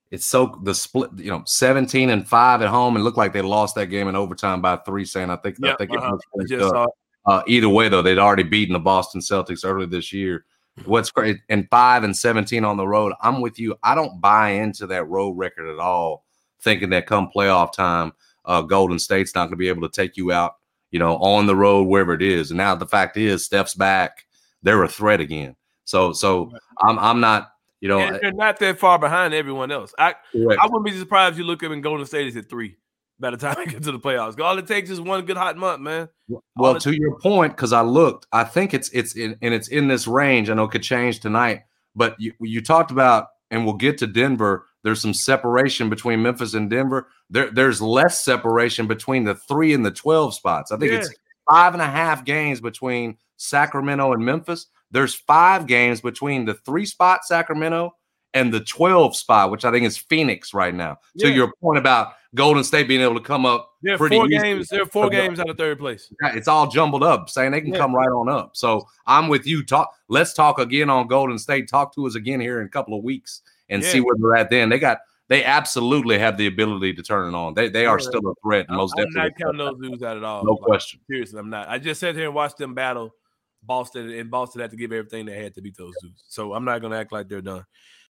it's 0.10 0.26
so 0.26 0.60
the 0.64 0.74
split, 0.76 1.10
you 1.16 1.32
know, 1.32 1.42
17 1.46 2.10
and 2.10 2.28
5 2.28 2.62
at 2.62 2.68
home 2.68 2.96
and 2.96 3.04
looked 3.06 3.18
like 3.18 3.32
they 3.34 3.42
lost 3.42 3.76
that 3.76 3.88
game 3.88 4.08
in 4.10 4.16
overtime 4.16 4.62
by 4.62 4.76
three, 4.78 5.06
Sain 5.06 5.30
I 5.30 5.38
think 5.38 5.58
I 5.64 5.68
Yep, 5.68 5.78
think 5.78 5.92
it 5.94 6.00
uh-huh. 6.00 6.18
was 6.34 6.50
just 6.50 6.74
it. 6.76 6.90
Uh, 7.26 7.44
either 7.48 7.70
way, 7.70 7.88
though, 7.88 8.02
they'd 8.02 8.18
already 8.18 8.42
beaten 8.44 8.74
the 8.74 8.80
Boston 8.80 9.22
Celtics 9.22 9.64
earlier 9.64 9.86
this 9.88 10.12
year. 10.12 10.44
What's 10.86 11.12
great 11.12 11.38
and 11.50 11.68
five 11.70 12.04
and 12.04 12.18
17 12.18 12.66
on 12.66 12.78
the 12.78 12.88
road. 12.88 13.14
I'm 13.22 13.42
with 13.42 13.60
you. 13.60 13.76
I 13.84 13.94
don't 13.94 14.20
buy 14.20 14.50
into 14.50 14.88
that 14.88 15.04
road 15.08 15.34
record 15.38 15.72
at 15.72 15.80
all, 15.80 16.26
thinking 16.64 16.90
that 16.92 17.08
come 17.08 17.30
playoff 17.36 17.74
time, 17.74 18.14
uh, 18.46 18.62
Golden 18.62 19.00
State's 19.00 19.36
not 19.36 19.46
going 19.46 19.52
to 19.52 19.58
be 19.58 19.70
able 19.70 19.88
to 19.88 19.94
take 19.94 20.18
you 20.18 20.32
out, 20.32 20.56
you 20.92 21.00
know, 21.00 21.18
on 21.18 21.46
the 21.46 21.56
road, 21.56 21.84
wherever 21.84 22.14
it 22.14 22.22
is. 22.22 22.52
And 22.52 22.58
now 22.58 22.76
the 22.76 22.88
fact 22.88 23.18
is, 23.18 23.46
Steph's 23.46 23.76
back. 23.76 24.26
They're 24.64 24.84
a 24.84 24.88
threat 24.88 25.20
again. 25.20 25.56
So, 25.86 26.14
so 26.14 26.52
I'm, 26.80 27.00
I'm 27.00 27.20
not, 27.20 27.52
you 27.80 27.90
know, 27.90 28.00
And 28.00 28.20
they're 28.22 28.32
not 28.32 28.60
that 28.60 28.78
far 28.78 29.00
behind 29.00 29.34
everyone 29.34 29.72
else. 29.72 29.94
I 29.98 30.16
correct. 30.32 30.62
I 30.62 30.68
wouldn't 30.68 30.86
be 30.86 30.98
surprised 30.98 31.34
if 31.34 31.40
you 31.40 31.46
look 31.46 31.64
up 31.64 31.72
and 31.72 31.82
Golden 31.82 32.06
State 32.06 32.28
is 32.28 32.36
at 32.38 32.50
three 32.50 32.78
by 33.22 33.32
the 33.32 33.38
time 33.38 33.56
we 33.60 33.68
get 33.68 33.84
to 33.84 33.92
the 33.92 34.00
playoffs. 34.00 34.40
All 34.40 34.58
it 34.58 34.68
takes 34.68 34.90
is 34.90 35.00
one 35.00 35.26
good 35.26 35.38
hot 35.38 35.56
month, 35.56 35.82
man. 35.82 36.10
Well, 36.58 36.80
to 36.80 36.92
your 36.92 37.18
point, 37.20 37.56
because 37.56 37.72
I 37.72 37.82
looked, 37.82 38.28
I 38.32 38.44
think 38.44 38.74
it's 38.74 38.90
it's 38.90 39.16
in 39.16 39.38
and 39.42 39.54
it's 39.54 39.70
in 39.70 39.88
this 39.88 40.08
range. 40.08 40.50
I 40.50 40.54
know 40.54 40.66
it 40.66 40.72
could 40.72 40.84
change 40.84 41.20
tonight, 41.20 41.62
but 41.96 42.16
you 42.20 42.34
you 42.42 42.62
talked 42.62 42.92
about, 42.92 43.28
and 43.50 43.66
we'll 43.66 43.76
get 43.76 43.98
to 44.00 44.08
Denver. 44.08 44.66
There's 44.84 45.02
some 45.02 45.14
separation 45.14 45.90
between 45.90 46.22
Memphis 46.22 46.54
and 46.54 46.70
Denver. 46.70 47.08
There 47.30 47.52
there's 47.52 47.82
less 47.82 48.24
separation 48.24 48.88
between 48.88 49.24
the 49.24 49.36
three 49.36 49.74
and 49.74 49.86
the 49.86 49.92
twelve 49.92 50.34
spots. 50.34 50.72
I 50.72 50.78
think 50.78 50.92
it's 50.92 51.14
five 51.50 51.74
and 51.74 51.82
a 51.82 51.88
half 51.88 52.26
games 52.26 52.62
between 52.62 53.18
Sacramento 53.38 54.14
and 54.14 54.26
Memphis. 54.26 54.68
There's 54.92 55.16
five 55.16 55.68
games 55.68 56.02
between 56.02 56.46
the 56.46 56.54
three 56.54 56.86
spot 56.86 57.26
Sacramento 57.26 57.96
and 58.34 58.54
the 58.54 58.62
12 58.62 59.16
spot, 59.16 59.52
which 59.52 59.66
I 59.66 59.72
think 59.72 59.86
is 59.86 59.98
Phoenix 59.98 60.54
right 60.54 60.74
now. 60.74 60.98
To 61.20 61.30
your 61.30 61.52
point 61.62 61.78
about 61.78 62.14
Golden 62.34 62.64
State 62.64 62.88
being 62.88 63.02
able 63.02 63.16
to 63.16 63.22
come 63.22 63.46
up 63.46 63.72
They're 63.82 63.98
pretty 63.98 64.16
four 64.16 64.28
games. 64.28 64.70
They're 64.70 64.86
four 64.86 65.10
games 65.10 65.40
out 65.40 65.50
of 65.50 65.58
third 65.58 65.80
place. 65.80 66.14
Yeah, 66.22 66.34
it's 66.36 66.48
all 66.48 66.68
jumbled 66.68 67.04
up, 67.04 67.30
Sain 67.30 67.52
they 67.52 67.60
can 67.60 67.74
Yeah. 67.74 67.80
come 67.80 67.94
right 67.94 68.08
on 68.08 68.30
up. 68.30 68.56
So 68.56 68.88
I'm 69.06 69.28
with 69.28 69.46
you. 69.46 69.66
Talk. 69.66 69.94
Let's 70.08 70.34
talk 70.34 70.60
again 70.60 70.90
on 70.90 71.08
Golden 71.08 71.38
State. 71.38 71.68
Talk 71.68 71.94
to 71.96 72.08
us 72.08 72.16
again 72.16 72.40
here 72.40 72.62
in 72.62 72.68
a 72.68 72.70
couple 72.70 72.98
of 72.98 73.04
weeks 73.04 73.42
and 73.72 73.84
see 73.84 74.00
where 74.00 74.16
they're 74.20 74.36
at. 74.36 74.50
Then 74.50 74.70
they 74.70 74.80
got. 74.80 75.00
They 75.28 75.46
absolutely 75.46 76.20
have 76.20 76.36
the 76.36 76.48
ability 76.48 76.94
to 76.96 77.02
turn 77.04 77.34
it 77.34 77.38
on. 77.38 77.54
They 77.54 77.70
they 77.70 77.86
are 77.86 77.98
Yeah. 78.00 78.06
still 78.10 78.28
a 78.30 78.34
threat, 78.44 78.66
most 78.70 78.94
I'm 78.98 79.06
definitely. 79.06 79.22
not 79.30 79.38
counting 79.38 79.58
those 79.60 79.90
dudes 79.90 80.04
out 80.04 80.18
at 80.18 80.24
all. 80.26 80.44
No 80.44 80.52
Like, 80.54 80.62
question. 80.64 81.00
Seriously, 81.10 81.40
I'm 81.40 81.50
not. 81.50 81.70
I 81.70 81.80
just 81.80 82.02
sat 82.02 82.16
here 82.16 82.26
and 82.26 82.36
watched 82.36 82.58
them 82.58 82.74
battle 82.74 83.16
Boston, 83.64 84.10
and 84.10 84.30
Boston 84.30 84.60
had 84.62 84.72
to 84.72 84.76
give 84.76 84.92
everything 84.92 85.26
they 85.26 85.42
had 85.42 85.54
to 85.56 85.62
beat 85.62 85.78
those 85.78 85.94
dudes. 86.02 86.24
So 86.28 86.54
I'm 86.54 86.66
not 86.66 86.82
going 86.82 86.92
to 86.92 86.98
act 86.98 87.14
like 87.14 87.30
they're 87.30 87.42
done. 87.42 87.64